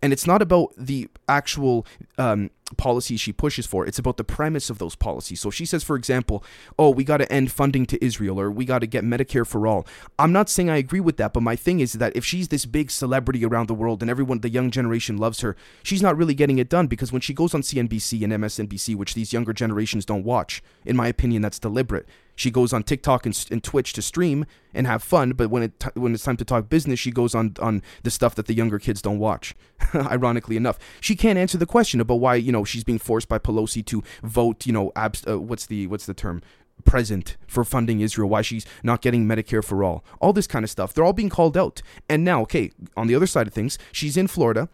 And 0.01 0.13
it's 0.13 0.27
not 0.27 0.41
about 0.41 0.73
the 0.77 1.09
actual 1.27 1.85
um, 2.17 2.51
policies 2.77 3.19
she 3.21 3.31
pushes 3.31 3.65
for. 3.65 3.85
It's 3.85 3.99
about 3.99 4.17
the 4.17 4.23
premise 4.23 4.69
of 4.69 4.77
those 4.77 4.95
policies. 4.95 5.39
So 5.39 5.49
she 5.49 5.65
says, 5.65 5.83
for 5.83 5.95
example, 5.95 6.43
oh, 6.77 6.89
we 6.89 7.03
got 7.03 7.17
to 7.17 7.31
end 7.31 7.51
funding 7.51 7.85
to 7.87 8.03
Israel 8.03 8.39
or 8.39 8.51
we 8.51 8.65
got 8.65 8.79
to 8.79 8.87
get 8.87 9.03
Medicare 9.03 9.45
for 9.45 9.67
all. 9.67 9.87
I'm 10.19 10.31
not 10.31 10.49
saying 10.49 10.69
I 10.69 10.77
agree 10.77 10.99
with 10.99 11.17
that, 11.17 11.33
but 11.33 11.43
my 11.43 11.55
thing 11.55 11.79
is 11.79 11.93
that 11.93 12.15
if 12.15 12.25
she's 12.25 12.49
this 12.49 12.65
big 12.65 12.91
celebrity 12.91 13.45
around 13.45 13.67
the 13.67 13.73
world 13.73 14.01
and 14.01 14.09
everyone, 14.09 14.39
the 14.39 14.49
young 14.49 14.71
generation 14.71 15.17
loves 15.17 15.41
her, 15.41 15.55
she's 15.83 16.01
not 16.01 16.17
really 16.17 16.33
getting 16.33 16.57
it 16.57 16.69
done 16.69 16.87
because 16.87 17.11
when 17.11 17.21
she 17.21 17.33
goes 17.33 17.53
on 17.53 17.61
CNBC 17.61 18.23
and 18.23 18.33
MSNBC, 18.33 18.95
which 18.95 19.13
these 19.13 19.33
younger 19.33 19.53
generations 19.53 20.05
don't 20.05 20.23
watch, 20.23 20.63
in 20.85 20.95
my 20.95 21.07
opinion, 21.07 21.41
that's 21.41 21.59
deliberate. 21.59 22.07
She 22.35 22.51
goes 22.51 22.73
on 22.73 22.83
TikTok 22.83 23.25
and, 23.25 23.45
and 23.49 23.63
Twitch 23.63 23.93
to 23.93 24.01
stream 24.01 24.45
and 24.73 24.85
have 24.87 25.01
fun, 25.01 25.31
but 25.31 25.49
when 25.49 25.63
it 25.63 25.83
when 25.95 26.13
it's 26.13 26.23
time 26.23 26.37
to 26.37 26.45
talk 26.45 26.69
business, 26.69 26.99
she 26.99 27.11
goes 27.11 27.33
on 27.33 27.55
on 27.59 27.81
the 28.03 28.11
stuff 28.11 28.35
that 28.35 28.45
the 28.47 28.53
younger 28.53 28.77
kids 28.79 29.01
don't 29.01 29.19
watch. 29.19 29.55
Ironically 29.95 30.57
enough, 30.57 30.77
she 30.99 31.15
can't 31.15 31.39
answer 31.39 31.57
the 31.57 31.65
question 31.65 32.01
about 32.01 32.15
why 32.15 32.35
you 32.35 32.51
know 32.51 32.65
she's 32.65 32.83
being 32.83 32.99
forced 32.99 33.29
by 33.29 33.39
Pelosi 33.39 33.85
to 33.85 34.03
vote. 34.21 34.65
You 34.65 34.73
know, 34.73 34.91
abs- 34.95 35.25
uh, 35.27 35.39
what's 35.39 35.65
the 35.65 35.87
what's 35.87 36.05
the 36.05 36.13
term? 36.13 36.41
present 36.83 37.37
for 37.47 37.63
funding 37.63 38.01
Israel, 38.01 38.27
why 38.27 38.41
she's 38.41 38.65
not 38.83 39.01
getting 39.01 39.25
Medicare 39.25 39.63
for 39.63 39.81
all, 39.81 40.03
all 40.19 40.33
this 40.33 40.45
kind 40.45 40.65
of 40.65 40.69
stuff. 40.69 40.93
They're 40.93 41.05
all 41.05 41.13
being 41.13 41.29
called 41.29 41.55
out. 41.55 41.81
And 42.09 42.25
now, 42.25 42.41
okay, 42.41 42.71
on 42.97 43.07
the 43.07 43.15
other 43.15 43.27
side 43.27 43.47
of 43.47 43.53
things, 43.53 43.77
she's 43.93 44.17
in 44.17 44.27
Florida, 44.27 44.67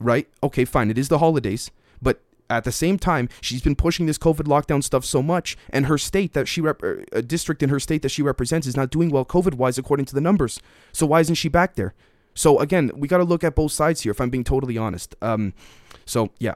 right? 0.00 0.26
Okay, 0.42 0.64
fine, 0.64 0.90
it 0.90 0.96
is 0.96 1.08
the 1.08 1.18
holidays, 1.18 1.70
at 2.56 2.64
the 2.64 2.72
same 2.72 2.98
time, 2.98 3.28
she's 3.40 3.62
been 3.62 3.76
pushing 3.76 4.06
this 4.06 4.18
COVID 4.18 4.46
lockdown 4.46 4.82
stuff 4.82 5.04
so 5.04 5.22
much, 5.22 5.56
and 5.70 5.86
her 5.86 5.98
state 5.98 6.32
that 6.32 6.48
she 6.48 6.60
rep- 6.60 6.82
er, 6.82 7.04
a 7.12 7.22
district 7.22 7.62
in 7.62 7.68
her 7.68 7.80
state 7.80 8.02
that 8.02 8.10
she 8.10 8.22
represents 8.22 8.66
is 8.66 8.76
not 8.76 8.90
doing 8.90 9.10
well 9.10 9.24
COVID 9.24 9.54
wise 9.54 9.78
according 9.78 10.06
to 10.06 10.14
the 10.14 10.20
numbers. 10.20 10.60
So 10.92 11.06
why 11.06 11.20
isn't 11.20 11.36
she 11.36 11.48
back 11.48 11.74
there? 11.74 11.94
So 12.34 12.58
again, 12.58 12.90
we 12.94 13.08
got 13.08 13.18
to 13.18 13.24
look 13.24 13.44
at 13.44 13.54
both 13.54 13.72
sides 13.72 14.02
here. 14.02 14.10
If 14.10 14.20
I'm 14.20 14.30
being 14.30 14.44
totally 14.44 14.78
honest. 14.78 15.14
Um, 15.20 15.52
so 16.06 16.30
yeah, 16.38 16.54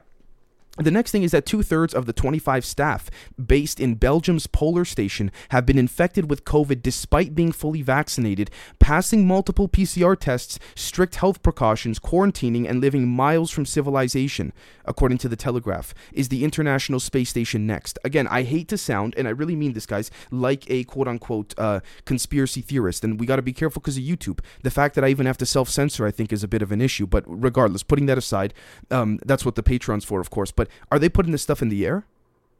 the 0.77 0.91
next 0.91 1.11
thing 1.11 1.23
is 1.23 1.31
that 1.31 1.45
two 1.45 1.63
thirds 1.63 1.93
of 1.93 2.05
the 2.05 2.13
25 2.13 2.63
staff 2.63 3.09
based 3.43 3.79
in 3.79 3.95
Belgium's 3.95 4.47
polar 4.47 4.85
station 4.85 5.31
have 5.49 5.65
been 5.65 5.77
infected 5.77 6.29
with 6.29 6.45
COVID 6.45 6.81
despite 6.81 7.35
being 7.35 7.51
fully 7.51 7.81
vaccinated, 7.81 8.51
passing 8.79 9.27
multiple 9.27 9.67
PCR 9.67 10.17
tests, 10.17 10.59
strict 10.75 11.15
health 11.15 11.41
precautions, 11.41 11.99
quarantining, 11.99 12.69
and 12.69 12.79
living 12.79 13.07
miles 13.07 13.49
from 13.49 13.65
civilization, 13.65 14.53
according 14.85 15.17
to 15.19 15.27
the 15.27 15.35
Telegraph. 15.35 15.93
Is 16.13 16.29
the 16.29 16.43
International 16.43 16.99
Space 16.99 17.29
Station 17.29 17.65
next? 17.65 17.97
Again, 18.03 18.27
I 18.27 18.43
hate 18.43 18.67
to 18.69 18.77
sound, 18.77 19.15
and 19.17 19.27
I 19.27 19.31
really 19.31 19.55
mean 19.55 19.73
this, 19.73 19.85
guys, 19.85 20.11
like 20.31 20.69
a 20.69 20.83
quote 20.83 21.07
unquote 21.07 21.53
uh, 21.57 21.79
conspiracy 22.05 22.61
theorist, 22.61 23.03
and 23.03 23.19
we 23.19 23.25
got 23.25 23.37
to 23.37 23.41
be 23.41 23.53
careful 23.53 23.81
because 23.81 23.97
of 23.97 24.03
YouTube. 24.03 24.39
The 24.63 24.71
fact 24.71 24.95
that 24.95 25.03
I 25.03 25.09
even 25.09 25.25
have 25.25 25.37
to 25.37 25.45
self 25.45 25.69
censor, 25.69 26.05
I 26.05 26.11
think, 26.11 26.31
is 26.31 26.43
a 26.43 26.47
bit 26.47 26.61
of 26.61 26.71
an 26.71 26.81
issue, 26.81 27.07
but 27.07 27.23
regardless, 27.27 27.83
putting 27.83 28.05
that 28.07 28.17
aside, 28.17 28.53
um, 28.91 29.19
that's 29.25 29.45
what 29.45 29.55
the 29.55 29.63
Patreon's 29.63 30.05
for, 30.05 30.19
of 30.19 30.29
course. 30.29 30.51
But 30.51 30.66
but 30.67 30.95
are 30.95 30.99
they 30.99 31.09
putting 31.09 31.31
this 31.31 31.41
stuff 31.41 31.61
in 31.61 31.69
the 31.69 31.85
air? 31.85 32.05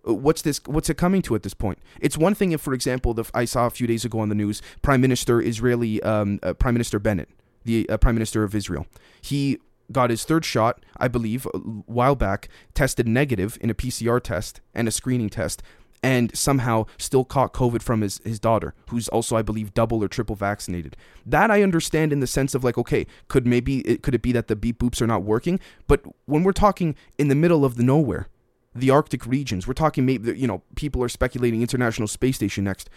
Uh, 0.07 0.13
what's 0.13 0.41
this? 0.41 0.61
What's 0.65 0.89
it 0.89 0.97
coming 0.97 1.21
to 1.23 1.35
at 1.35 1.43
this 1.43 1.53
point? 1.53 1.79
It's 1.99 2.17
one 2.17 2.35
thing 2.35 2.51
if, 2.51 2.61
for 2.61 2.73
example, 2.73 3.13
the, 3.13 3.25
I 3.33 3.45
saw 3.45 3.65
a 3.65 3.69
few 3.69 3.87
days 3.87 4.05
ago 4.05 4.19
on 4.19 4.29
the 4.29 4.35
news, 4.35 4.61
Prime 4.81 5.01
Minister 5.01 5.41
Israeli 5.41 6.01
um, 6.03 6.39
uh, 6.43 6.53
Prime 6.53 6.73
Minister 6.73 6.99
Bennett, 6.99 7.29
the 7.65 7.87
uh, 7.89 7.97
Prime 7.97 8.15
Minister 8.15 8.43
of 8.43 8.55
Israel, 8.55 8.87
he 9.21 9.59
got 9.91 10.09
his 10.09 10.25
third 10.25 10.43
shot, 10.43 10.83
I 10.97 11.07
believe, 11.07 11.45
a 11.53 11.57
while 11.57 12.15
back, 12.15 12.49
tested 12.73 13.07
negative 13.07 13.57
in 13.61 13.69
a 13.69 13.73
PCR 13.73 14.21
test 14.21 14.59
and 14.73 14.87
a 14.87 14.91
screening 14.91 15.29
test, 15.29 15.63
and 16.03 16.35
somehow 16.37 16.85
still 16.97 17.25
caught 17.25 17.53
COVID 17.53 17.81
from 17.81 18.01
his, 18.01 18.19
his 18.23 18.39
daughter, 18.39 18.73
who's 18.89 19.07
also, 19.09 19.35
I 19.35 19.41
believe, 19.41 19.73
double 19.73 20.03
or 20.03 20.07
triple 20.07 20.35
vaccinated. 20.35 20.95
That 21.25 21.49
I 21.51 21.63
understand 21.63 22.13
in 22.13 22.19
the 22.19 22.27
sense 22.27 22.53
of 22.55 22.63
like, 22.63 22.77
okay, 22.77 23.07
could 23.27 23.47
maybe 23.47 23.79
it 23.79 24.03
could 24.03 24.15
it 24.15 24.21
be 24.21 24.31
that 24.31 24.47
the 24.47 24.55
beep 24.55 24.79
boops 24.79 25.01
are 25.01 25.07
not 25.07 25.23
working? 25.23 25.59
But 25.87 26.01
when 26.25 26.43
we're 26.43 26.51
talking 26.51 26.95
in 27.17 27.27
the 27.27 27.35
middle 27.35 27.65
of 27.65 27.75
the 27.75 27.83
nowhere, 27.83 28.27
the 28.75 28.89
Arctic 28.89 29.25
regions, 29.25 29.67
we're 29.67 29.73
talking 29.73 30.05
maybe 30.05 30.37
you 30.37 30.47
know 30.47 30.61
people 30.75 31.03
are 31.03 31.09
speculating 31.09 31.61
International 31.61 32.07
Space 32.07 32.35
Station 32.35 32.63
next. 32.63 32.89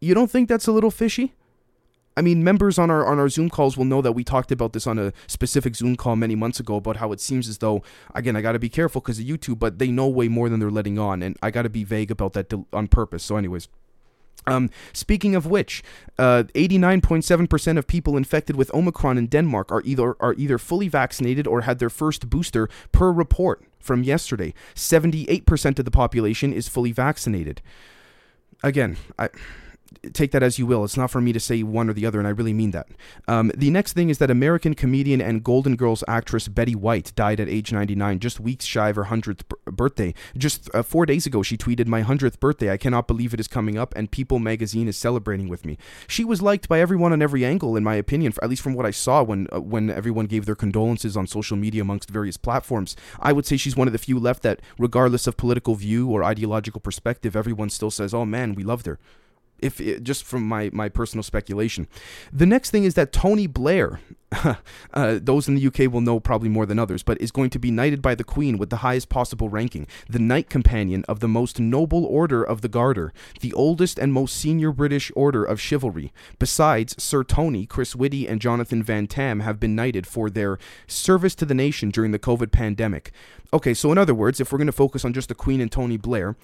You 0.00 0.14
don't 0.14 0.30
think 0.30 0.48
that's 0.48 0.66
a 0.66 0.72
little 0.72 0.90
fishy? 0.90 1.34
I 2.16 2.20
mean, 2.20 2.44
members 2.44 2.78
on 2.78 2.90
our 2.90 3.06
on 3.06 3.18
our 3.18 3.28
Zoom 3.28 3.48
calls 3.48 3.76
will 3.76 3.84
know 3.84 4.02
that 4.02 4.12
we 4.12 4.24
talked 4.24 4.52
about 4.52 4.72
this 4.72 4.86
on 4.86 4.98
a 4.98 5.12
specific 5.26 5.74
Zoom 5.74 5.96
call 5.96 6.16
many 6.16 6.34
months 6.34 6.60
ago 6.60 6.76
about 6.76 6.96
how 6.96 7.12
it 7.12 7.20
seems 7.20 7.48
as 7.48 7.58
though 7.58 7.82
again 8.14 8.36
I 8.36 8.42
got 8.42 8.52
to 8.52 8.58
be 8.58 8.68
careful 8.68 9.00
because 9.00 9.18
of 9.18 9.24
YouTube, 9.24 9.58
but 9.58 9.78
they 9.78 9.90
know 9.90 10.08
way 10.08 10.28
more 10.28 10.48
than 10.48 10.60
they're 10.60 10.70
letting 10.70 10.98
on, 10.98 11.22
and 11.22 11.36
I 11.42 11.50
got 11.50 11.62
to 11.62 11.70
be 11.70 11.84
vague 11.84 12.10
about 12.10 12.34
that 12.34 12.52
on 12.72 12.88
purpose. 12.88 13.22
So, 13.22 13.36
anyways. 13.36 13.68
Um, 14.44 14.70
speaking 14.92 15.36
of 15.36 15.46
which, 15.46 15.84
89.7% 16.18 17.76
uh, 17.76 17.78
of 17.78 17.86
people 17.86 18.16
infected 18.16 18.56
with 18.56 18.74
Omicron 18.74 19.16
in 19.16 19.26
Denmark 19.28 19.70
are 19.70 19.82
either 19.84 20.16
are 20.20 20.34
either 20.34 20.58
fully 20.58 20.88
vaccinated 20.88 21.46
or 21.46 21.60
had 21.60 21.78
their 21.78 21.90
first 21.90 22.28
booster 22.28 22.68
per 22.90 23.12
report 23.12 23.62
from 23.78 24.02
yesterday. 24.02 24.52
78% 24.74 25.78
of 25.78 25.84
the 25.84 25.90
population 25.92 26.52
is 26.52 26.66
fully 26.66 26.90
vaccinated. 26.90 27.62
Again, 28.64 28.96
I 29.16 29.28
take 30.12 30.32
that 30.32 30.42
as 30.42 30.58
you 30.58 30.66
will. 30.66 30.84
It's 30.84 30.96
not 30.96 31.10
for 31.10 31.20
me 31.20 31.32
to 31.32 31.40
say 31.40 31.62
one 31.62 31.88
or 31.88 31.92
the 31.92 32.06
other, 32.06 32.18
and 32.18 32.26
I 32.26 32.30
really 32.30 32.52
mean 32.52 32.70
that. 32.72 32.88
Um, 33.28 33.52
the 33.56 33.70
next 33.70 33.92
thing 33.92 34.08
is 34.08 34.18
that 34.18 34.30
American 34.30 34.74
comedian 34.74 35.20
and 35.20 35.42
Golden 35.42 35.76
Girls 35.76 36.04
actress 36.08 36.48
Betty 36.48 36.74
White 36.74 37.12
died 37.14 37.40
at 37.40 37.48
age 37.48 37.72
99, 37.72 38.18
just 38.18 38.40
weeks 38.40 38.64
shy 38.64 38.88
of 38.88 38.96
her 38.96 39.04
100th 39.04 39.42
b- 39.48 39.56
birthday. 39.66 40.14
Just 40.36 40.68
uh, 40.74 40.82
four 40.82 41.06
days 41.06 41.26
ago, 41.26 41.42
she 41.42 41.56
tweeted, 41.56 41.86
My 41.86 42.02
100th 42.02 42.40
birthday. 42.40 42.70
I 42.70 42.76
cannot 42.76 43.06
believe 43.06 43.34
it 43.34 43.40
is 43.40 43.48
coming 43.48 43.78
up, 43.78 43.94
and 43.96 44.10
People 44.10 44.38
magazine 44.38 44.88
is 44.88 44.96
celebrating 44.96 45.48
with 45.48 45.64
me. 45.64 45.78
She 46.06 46.24
was 46.24 46.42
liked 46.42 46.68
by 46.68 46.80
everyone 46.80 47.12
on 47.12 47.22
every 47.22 47.44
angle, 47.44 47.76
in 47.76 47.84
my 47.84 47.94
opinion, 47.94 48.32
at 48.42 48.50
least 48.50 48.62
from 48.62 48.74
what 48.74 48.86
I 48.86 48.90
saw 48.90 49.22
when, 49.22 49.48
uh, 49.52 49.60
when 49.60 49.90
everyone 49.90 50.26
gave 50.26 50.46
their 50.46 50.54
condolences 50.54 51.16
on 51.16 51.26
social 51.26 51.56
media 51.56 51.82
amongst 51.82 52.10
various 52.10 52.36
platforms. 52.36 52.96
I 53.20 53.32
would 53.32 53.46
say 53.46 53.56
she's 53.56 53.76
one 53.76 53.88
of 53.88 53.92
the 53.92 53.98
few 53.98 54.18
left 54.18 54.42
that, 54.42 54.60
regardless 54.78 55.26
of 55.26 55.36
political 55.36 55.74
view 55.74 56.08
or 56.08 56.24
ideological 56.24 56.80
perspective, 56.80 57.36
everyone 57.36 57.70
still 57.70 57.90
says, 57.90 58.14
Oh 58.14 58.24
man, 58.24 58.54
we 58.54 58.64
loved 58.64 58.86
her 58.86 58.98
if 59.62 59.80
it, 59.80 60.02
just 60.02 60.24
from 60.24 60.46
my 60.46 60.70
my 60.72 60.88
personal 60.88 61.22
speculation. 61.22 61.86
The 62.32 62.46
next 62.46 62.70
thing 62.70 62.84
is 62.84 62.94
that 62.94 63.12
Tony 63.12 63.46
Blair, 63.46 64.00
uh, 64.94 65.18
those 65.22 65.48
in 65.48 65.54
the 65.54 65.66
UK 65.66 65.92
will 65.92 66.00
know 66.00 66.20
probably 66.20 66.48
more 66.48 66.66
than 66.66 66.78
others, 66.78 67.02
but 67.02 67.20
is 67.20 67.30
going 67.30 67.50
to 67.50 67.58
be 67.58 67.70
knighted 67.70 68.02
by 68.02 68.14
the 68.14 68.24
Queen 68.24 68.58
with 68.58 68.70
the 68.70 68.78
highest 68.78 69.08
possible 69.08 69.48
ranking, 69.48 69.86
the 70.08 70.18
Knight 70.18 70.50
Companion 70.50 71.04
of 71.08 71.20
the 71.20 71.28
Most 71.28 71.60
Noble 71.60 72.04
Order 72.04 72.42
of 72.42 72.60
the 72.60 72.68
Garter, 72.68 73.12
the 73.40 73.52
oldest 73.52 73.98
and 73.98 74.12
most 74.12 74.36
senior 74.36 74.72
British 74.72 75.10
order 75.14 75.44
of 75.44 75.60
chivalry. 75.60 76.12
Besides, 76.38 77.00
Sir 77.02 77.24
Tony, 77.24 77.66
Chris 77.66 77.94
Whitty, 77.94 78.26
and 78.28 78.40
Jonathan 78.40 78.82
Van 78.82 79.06
Tam 79.06 79.40
have 79.40 79.60
been 79.60 79.74
knighted 79.74 80.06
for 80.06 80.30
their 80.30 80.58
service 80.86 81.34
to 81.36 81.44
the 81.44 81.54
nation 81.54 81.90
during 81.90 82.12
the 82.12 82.18
COVID 82.18 82.52
pandemic. 82.52 83.12
Okay, 83.52 83.74
so 83.74 83.92
in 83.92 83.98
other 83.98 84.14
words, 84.14 84.40
if 84.40 84.50
we're 84.50 84.58
going 84.58 84.66
to 84.66 84.72
focus 84.72 85.04
on 85.04 85.12
just 85.12 85.28
the 85.28 85.34
Queen 85.34 85.60
and 85.60 85.70
Tony 85.70 85.96
Blair, 85.96 86.36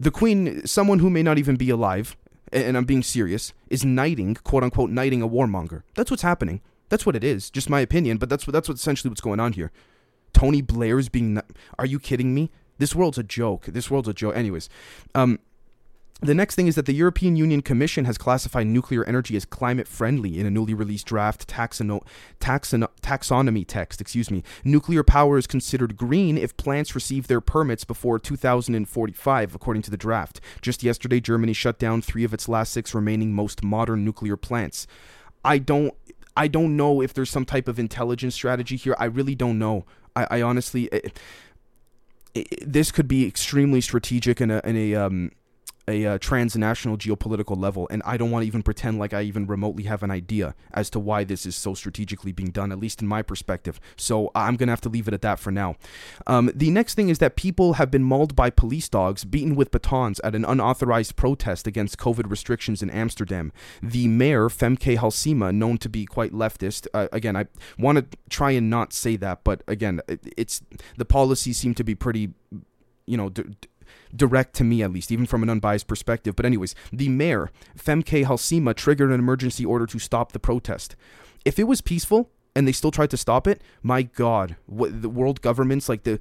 the 0.00 0.10
Queen, 0.10 0.66
someone 0.66 0.98
who 0.98 1.08
may 1.10 1.22
not 1.22 1.38
even 1.38 1.56
be 1.56 1.70
alive, 1.70 2.16
and 2.52 2.76
I'm 2.76 2.84
being 2.84 3.02
serious, 3.02 3.52
is 3.68 3.84
knighting, 3.84 4.34
quote 4.34 4.62
unquote, 4.62 4.90
knighting 4.90 5.22
a 5.22 5.28
warmonger. 5.28 5.82
That's 5.94 6.10
what's 6.10 6.22
happening. 6.22 6.60
That's 6.88 7.06
what 7.06 7.16
it 7.16 7.24
is. 7.24 7.50
Just 7.50 7.70
my 7.70 7.80
opinion, 7.80 8.18
but 8.18 8.28
that's 8.28 8.46
what 8.46 8.52
that's 8.52 8.68
what 8.68 8.76
essentially 8.76 9.08
what's 9.08 9.20
going 9.20 9.40
on 9.40 9.54
here. 9.54 9.72
Tony 10.32 10.60
Blair 10.60 10.98
is 10.98 11.08
being. 11.08 11.40
Are 11.78 11.86
you 11.86 11.98
kidding 11.98 12.34
me? 12.34 12.50
This 12.78 12.94
world's 12.94 13.18
a 13.18 13.22
joke. 13.22 13.66
This 13.66 13.90
world's 13.90 14.08
a 14.08 14.14
joke. 14.14 14.36
Anyways, 14.36 14.68
um, 15.14 15.38
the 16.22 16.34
next 16.34 16.54
thing 16.54 16.68
is 16.68 16.76
that 16.76 16.86
the 16.86 16.94
European 16.94 17.34
Union 17.34 17.62
Commission 17.62 18.04
has 18.04 18.16
classified 18.16 18.68
nuclear 18.68 19.02
energy 19.04 19.34
as 19.36 19.44
climate 19.44 19.88
friendly 19.88 20.38
in 20.38 20.46
a 20.46 20.50
newly 20.50 20.72
released 20.72 21.06
draft 21.06 21.48
taxono- 21.48 22.06
taxono- 22.38 22.90
taxonomy 23.02 23.66
text. 23.66 24.00
Excuse 24.00 24.30
me. 24.30 24.44
Nuclear 24.62 25.02
power 25.02 25.36
is 25.36 25.48
considered 25.48 25.96
green 25.96 26.38
if 26.38 26.56
plants 26.56 26.94
receive 26.94 27.26
their 27.26 27.40
permits 27.40 27.82
before 27.82 28.20
2045, 28.20 29.54
according 29.54 29.82
to 29.82 29.90
the 29.90 29.96
draft. 29.96 30.40
Just 30.60 30.84
yesterday, 30.84 31.20
Germany 31.20 31.52
shut 31.52 31.80
down 31.80 32.00
three 32.00 32.22
of 32.22 32.32
its 32.32 32.48
last 32.48 32.72
six 32.72 32.94
remaining 32.94 33.32
most 33.32 33.64
modern 33.64 34.04
nuclear 34.04 34.36
plants. 34.36 34.86
I 35.44 35.58
don't. 35.58 35.92
I 36.34 36.48
don't 36.48 36.78
know 36.78 37.02
if 37.02 37.12
there's 37.12 37.28
some 37.28 37.44
type 37.44 37.68
of 37.68 37.78
intelligence 37.78 38.34
strategy 38.34 38.76
here. 38.76 38.96
I 38.98 39.04
really 39.04 39.34
don't 39.34 39.58
know. 39.58 39.84
I, 40.16 40.26
I 40.30 40.42
honestly, 40.42 40.84
it, 40.84 41.20
it, 42.32 42.72
this 42.72 42.90
could 42.90 43.06
be 43.06 43.26
extremely 43.26 43.82
strategic 43.82 44.40
in 44.40 44.50
a 44.50 44.62
a 44.64 44.94
um, 44.94 45.32
a 45.88 46.06
uh, 46.06 46.18
transnational 46.18 46.96
geopolitical 46.96 47.56
level, 47.56 47.88
and 47.90 48.02
I 48.04 48.16
don't 48.16 48.30
want 48.30 48.42
to 48.42 48.46
even 48.46 48.62
pretend 48.62 48.98
like 48.98 49.12
I 49.12 49.22
even 49.22 49.46
remotely 49.46 49.84
have 49.84 50.02
an 50.02 50.10
idea 50.10 50.54
as 50.72 50.88
to 50.90 51.00
why 51.00 51.24
this 51.24 51.44
is 51.44 51.56
so 51.56 51.74
strategically 51.74 52.32
being 52.32 52.50
done, 52.50 52.72
at 52.72 52.78
least 52.78 53.02
in 53.02 53.08
my 53.08 53.22
perspective. 53.22 53.80
So 53.96 54.30
I'm 54.34 54.56
going 54.56 54.68
to 54.68 54.72
have 54.72 54.80
to 54.82 54.88
leave 54.88 55.08
it 55.08 55.14
at 55.14 55.22
that 55.22 55.38
for 55.38 55.50
now. 55.50 55.76
Um, 56.26 56.50
the 56.54 56.70
next 56.70 56.94
thing 56.94 57.08
is 57.08 57.18
that 57.18 57.36
people 57.36 57.74
have 57.74 57.90
been 57.90 58.04
mauled 58.04 58.36
by 58.36 58.50
police 58.50 58.88
dogs, 58.88 59.24
beaten 59.24 59.56
with 59.56 59.70
batons 59.70 60.20
at 60.20 60.34
an 60.34 60.44
unauthorized 60.44 61.16
protest 61.16 61.66
against 61.66 61.98
COVID 61.98 62.30
restrictions 62.30 62.82
in 62.82 62.90
Amsterdam. 62.90 63.52
The 63.82 64.08
mayor, 64.08 64.48
Femke 64.48 64.98
Halsema, 64.98 65.54
known 65.54 65.78
to 65.78 65.88
be 65.88 66.06
quite 66.06 66.32
leftist, 66.32 66.86
uh, 66.94 67.08
again, 67.12 67.36
I 67.36 67.46
want 67.78 67.98
to 67.98 68.18
try 68.30 68.52
and 68.52 68.70
not 68.70 68.92
say 68.92 69.16
that, 69.16 69.44
but 69.44 69.62
again, 69.66 70.00
it's 70.36 70.62
the 70.96 71.04
policies 71.04 71.56
seem 71.56 71.74
to 71.74 71.84
be 71.84 71.94
pretty 71.94 72.30
you 73.06 73.16
know, 73.16 73.28
d- 73.28 73.44
direct 74.14 74.54
to 74.56 74.64
me 74.64 74.82
at 74.82 74.92
least, 74.92 75.10
even 75.10 75.26
from 75.26 75.42
an 75.42 75.50
unbiased 75.50 75.86
perspective. 75.86 76.36
But 76.36 76.46
anyways, 76.46 76.74
the 76.92 77.08
mayor, 77.08 77.50
Femke 77.78 78.24
Halsema, 78.24 78.74
triggered 78.74 79.10
an 79.10 79.20
emergency 79.20 79.64
order 79.64 79.86
to 79.86 79.98
stop 79.98 80.32
the 80.32 80.38
protest. 80.38 80.96
If 81.44 81.58
it 81.58 81.64
was 81.64 81.80
peaceful 81.80 82.30
and 82.54 82.68
they 82.68 82.72
still 82.72 82.90
tried 82.90 83.10
to 83.10 83.16
stop 83.16 83.46
it, 83.46 83.62
my 83.82 84.02
God, 84.02 84.56
what 84.66 85.02
the 85.02 85.08
world 85.08 85.40
governments 85.40 85.88
like 85.88 86.04
the 86.04 86.20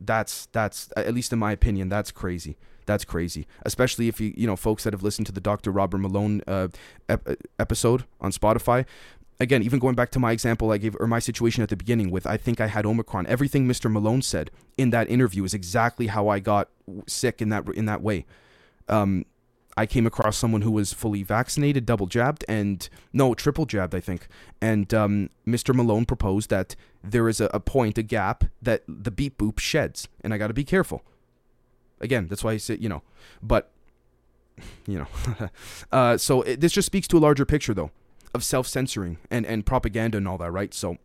that's 0.00 0.46
that's 0.52 0.90
at 0.96 1.14
least 1.14 1.32
in 1.32 1.38
my 1.38 1.52
opinion, 1.52 1.88
that's 1.88 2.10
crazy. 2.10 2.56
That's 2.86 3.04
crazy, 3.04 3.46
especially 3.64 4.08
if 4.08 4.20
you 4.20 4.34
you 4.36 4.46
know 4.46 4.56
folks 4.56 4.84
that 4.84 4.92
have 4.92 5.02
listened 5.02 5.26
to 5.26 5.32
the 5.32 5.40
Dr. 5.40 5.70
Robert 5.70 5.98
Malone 5.98 6.42
uh, 6.46 6.68
ep- 7.08 7.26
episode 7.58 8.04
on 8.20 8.30
Spotify 8.30 8.84
again, 9.40 9.62
even 9.62 9.78
going 9.78 9.94
back 9.94 10.10
to 10.10 10.18
my 10.18 10.32
example 10.32 10.70
I 10.70 10.78
gave 10.78 10.96
or 10.98 11.06
my 11.06 11.18
situation 11.18 11.62
at 11.62 11.68
the 11.68 11.76
beginning 11.76 12.10
with 12.10 12.26
I 12.26 12.36
think 12.36 12.60
I 12.60 12.66
had 12.66 12.86
Omicron. 12.86 13.26
Everything 13.26 13.66
Mr. 13.66 13.90
Malone 13.90 14.22
said 14.22 14.50
in 14.76 14.90
that 14.90 15.08
interview 15.08 15.44
is 15.44 15.54
exactly 15.54 16.08
how 16.08 16.28
I 16.28 16.38
got 16.40 16.68
sick 17.06 17.42
in 17.42 17.48
that 17.50 17.68
in 17.70 17.86
that 17.86 18.02
way. 18.02 18.26
Um, 18.88 19.24
I 19.76 19.86
came 19.86 20.06
across 20.06 20.36
someone 20.36 20.62
who 20.62 20.70
was 20.70 20.92
fully 20.92 21.24
vaccinated, 21.24 21.84
double 21.84 22.06
jabbed, 22.06 22.44
and 22.46 22.88
no, 23.12 23.34
triple 23.34 23.66
jabbed, 23.66 23.92
I 23.92 23.98
think. 23.98 24.28
And 24.60 24.94
um, 24.94 25.30
Mr. 25.44 25.74
Malone 25.74 26.04
proposed 26.04 26.48
that 26.50 26.76
there 27.02 27.28
is 27.28 27.40
a, 27.40 27.46
a 27.46 27.58
point, 27.58 27.98
a 27.98 28.04
gap 28.04 28.44
that 28.62 28.84
the 28.86 29.10
beep 29.10 29.36
boop 29.36 29.58
sheds, 29.58 30.06
and 30.22 30.32
I 30.32 30.38
got 30.38 30.46
to 30.46 30.54
be 30.54 30.62
careful. 30.62 31.02
Again, 32.00 32.28
that's 32.28 32.44
why 32.44 32.52
I 32.52 32.56
said, 32.58 32.80
you 32.80 32.88
know, 32.88 33.02
but 33.42 33.72
you 34.86 34.98
know, 34.98 35.48
uh, 35.92 36.16
so 36.18 36.42
it, 36.42 36.60
this 36.60 36.70
just 36.70 36.86
speaks 36.86 37.08
to 37.08 37.18
a 37.18 37.20
larger 37.20 37.44
picture, 37.44 37.74
though 37.74 37.90
of 38.34 38.44
self 38.44 38.66
censoring 38.66 39.18
and, 39.30 39.46
and 39.46 39.64
propaganda 39.64 40.18
and 40.18 40.28
all 40.28 40.38
that, 40.38 40.50
right? 40.50 40.74
So 40.74 40.98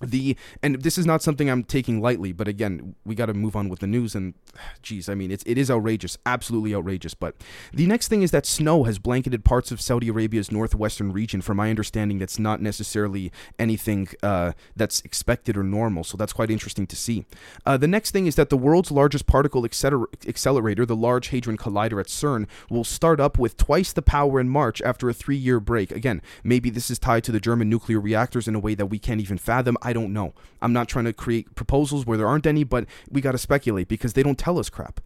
the 0.00 0.36
and 0.62 0.82
this 0.82 0.98
is 0.98 1.06
not 1.06 1.22
something 1.22 1.50
I'm 1.50 1.64
taking 1.64 2.00
lightly, 2.00 2.32
but 2.32 2.48
again, 2.48 2.94
we 3.04 3.14
got 3.14 3.26
to 3.26 3.34
move 3.34 3.56
on 3.56 3.68
with 3.68 3.80
the 3.80 3.86
news. 3.86 4.14
And 4.14 4.34
geez, 4.82 5.08
I 5.08 5.14
mean, 5.14 5.30
it's 5.30 5.44
it 5.46 5.58
is 5.58 5.70
outrageous, 5.70 6.18
absolutely 6.26 6.74
outrageous. 6.74 7.14
But 7.14 7.36
the 7.72 7.86
next 7.86 8.08
thing 8.08 8.22
is 8.22 8.30
that 8.30 8.46
snow 8.46 8.84
has 8.84 8.98
blanketed 8.98 9.44
parts 9.44 9.70
of 9.70 9.80
Saudi 9.80 10.08
Arabia's 10.08 10.50
northwestern 10.50 11.12
region. 11.12 11.40
From 11.40 11.56
my 11.56 11.70
understanding, 11.70 12.18
that's 12.18 12.38
not 12.38 12.60
necessarily 12.60 13.32
anything 13.58 14.08
uh, 14.22 14.52
that's 14.76 15.00
expected 15.02 15.56
or 15.56 15.62
normal. 15.62 16.04
So 16.04 16.16
that's 16.16 16.32
quite 16.32 16.50
interesting 16.50 16.86
to 16.86 16.96
see. 16.96 17.26
Uh, 17.66 17.76
the 17.76 17.88
next 17.88 18.10
thing 18.10 18.26
is 18.26 18.34
that 18.36 18.50
the 18.50 18.56
world's 18.56 18.90
largest 18.90 19.26
particle 19.26 19.62
acceler- 19.62 20.06
accelerator, 20.26 20.86
the 20.86 20.96
Large 20.96 21.28
Hadron 21.28 21.56
Collider 21.56 22.00
at 22.00 22.06
CERN, 22.06 22.46
will 22.68 22.84
start 22.84 23.20
up 23.20 23.38
with 23.38 23.56
twice 23.56 23.92
the 23.92 24.02
power 24.02 24.40
in 24.40 24.48
March 24.48 24.80
after 24.82 25.08
a 25.08 25.14
three-year 25.14 25.60
break. 25.60 25.92
Again, 25.92 26.22
maybe 26.42 26.70
this 26.70 26.90
is 26.90 26.98
tied 26.98 27.24
to 27.24 27.32
the 27.32 27.40
German 27.40 27.68
nuclear 27.68 28.00
reactors 28.00 28.48
in 28.48 28.54
a 28.54 28.60
way 28.60 28.74
that 28.74 28.86
we 28.86 28.98
can't 28.98 29.20
even 29.20 29.38
fathom. 29.38 29.76
Don't 29.92 30.12
know. 30.12 30.34
I'm 30.62 30.72
not 30.72 30.88
trying 30.88 31.06
to 31.06 31.12
create 31.12 31.54
proposals 31.54 32.06
where 32.06 32.18
there 32.18 32.28
aren't 32.28 32.46
any, 32.46 32.64
but 32.64 32.86
we 33.10 33.20
got 33.20 33.32
to 33.32 33.38
speculate 33.38 33.88
because 33.88 34.12
they 34.12 34.22
don't 34.22 34.38
tell 34.38 34.58
us 34.58 34.70
crap. 34.70 35.00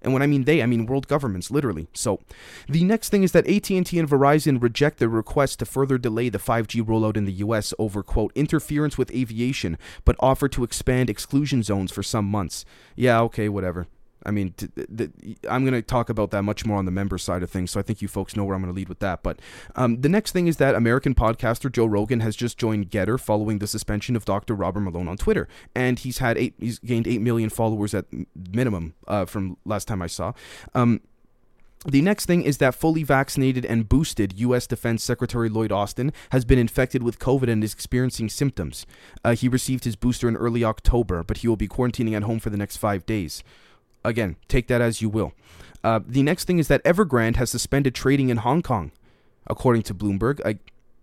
And 0.00 0.12
when 0.12 0.22
I 0.22 0.26
mean 0.26 0.44
they, 0.44 0.62
I 0.62 0.66
mean 0.66 0.86
world 0.86 1.08
governments, 1.08 1.50
literally. 1.50 1.88
So, 1.92 2.20
the 2.68 2.84
next 2.84 3.08
thing 3.08 3.24
is 3.24 3.32
that 3.32 3.48
AT&T 3.48 3.98
and 3.98 4.08
Verizon 4.08 4.62
reject 4.62 4.98
the 4.98 5.08
request 5.08 5.58
to 5.58 5.64
further 5.64 5.98
delay 5.98 6.28
the 6.28 6.38
5G 6.38 6.82
rollout 6.82 7.16
in 7.16 7.24
the 7.24 7.32
U.S. 7.32 7.74
over 7.78 8.02
quote 8.02 8.32
interference 8.34 8.96
with 8.96 9.10
aviation, 9.10 9.76
but 10.04 10.16
offer 10.20 10.48
to 10.48 10.62
expand 10.62 11.10
exclusion 11.10 11.62
zones 11.62 11.90
for 11.90 12.02
some 12.02 12.26
months. 12.26 12.64
Yeah, 12.94 13.20
okay, 13.22 13.48
whatever. 13.48 13.88
I 14.24 14.30
mean, 14.30 14.54
I'm 15.48 15.64
going 15.64 15.74
to 15.74 15.82
talk 15.82 16.10
about 16.10 16.30
that 16.32 16.42
much 16.42 16.66
more 16.66 16.76
on 16.76 16.84
the 16.84 16.90
member 16.90 17.18
side 17.18 17.42
of 17.42 17.50
things, 17.50 17.70
so 17.70 17.80
I 17.80 17.82
think 17.82 18.02
you 18.02 18.08
folks 18.08 18.36
know 18.36 18.44
where 18.44 18.54
I'm 18.54 18.62
going 18.62 18.72
to 18.72 18.76
lead 18.76 18.88
with 18.88 18.98
that. 19.00 19.22
But 19.22 19.38
um, 19.76 20.00
the 20.00 20.08
next 20.08 20.32
thing 20.32 20.48
is 20.48 20.56
that 20.56 20.74
American 20.74 21.14
podcaster 21.14 21.70
Joe 21.70 21.86
Rogan 21.86 22.20
has 22.20 22.36
just 22.36 22.58
joined 22.58 22.90
Gettr 22.90 23.18
following 23.20 23.58
the 23.58 23.66
suspension 23.66 24.16
of 24.16 24.24
Dr. 24.24 24.54
Robert 24.54 24.80
Malone 24.80 25.08
on 25.08 25.16
Twitter, 25.16 25.48
and 25.74 25.98
he's 25.98 26.18
had 26.18 26.36
eight, 26.36 26.54
he's 26.58 26.78
gained 26.78 27.06
eight 27.06 27.20
million 27.20 27.50
followers 27.50 27.94
at 27.94 28.06
minimum 28.34 28.94
uh, 29.06 29.24
from 29.24 29.56
last 29.64 29.86
time 29.86 30.02
I 30.02 30.08
saw. 30.08 30.32
Um, 30.74 31.00
the 31.86 32.02
next 32.02 32.26
thing 32.26 32.42
is 32.42 32.58
that 32.58 32.74
fully 32.74 33.04
vaccinated 33.04 33.64
and 33.64 33.88
boosted 33.88 34.38
U.S. 34.40 34.66
Defense 34.66 35.02
Secretary 35.04 35.48
Lloyd 35.48 35.70
Austin 35.70 36.12
has 36.30 36.44
been 36.44 36.58
infected 36.58 37.04
with 37.04 37.20
COVID 37.20 37.48
and 37.48 37.62
is 37.62 37.72
experiencing 37.72 38.28
symptoms. 38.28 38.84
Uh, 39.24 39.34
he 39.34 39.48
received 39.48 39.84
his 39.84 39.94
booster 39.94 40.28
in 40.28 40.36
early 40.36 40.64
October, 40.64 41.22
but 41.22 41.38
he 41.38 41.48
will 41.48 41.56
be 41.56 41.68
quarantining 41.68 42.16
at 42.16 42.24
home 42.24 42.40
for 42.40 42.50
the 42.50 42.56
next 42.56 42.78
five 42.78 43.06
days. 43.06 43.44
Again, 44.04 44.36
take 44.48 44.68
that 44.68 44.80
as 44.80 45.02
you 45.02 45.08
will. 45.08 45.32
Uh, 45.84 46.00
the 46.06 46.22
next 46.22 46.44
thing 46.44 46.58
is 46.58 46.68
that 46.68 46.82
Evergrande 46.84 47.36
has 47.36 47.50
suspended 47.50 47.94
trading 47.94 48.30
in 48.30 48.38
Hong 48.38 48.62
Kong, 48.62 48.90
according 49.46 49.82
to 49.82 49.94
Bloomberg. 49.94 50.40
I, 50.44 50.58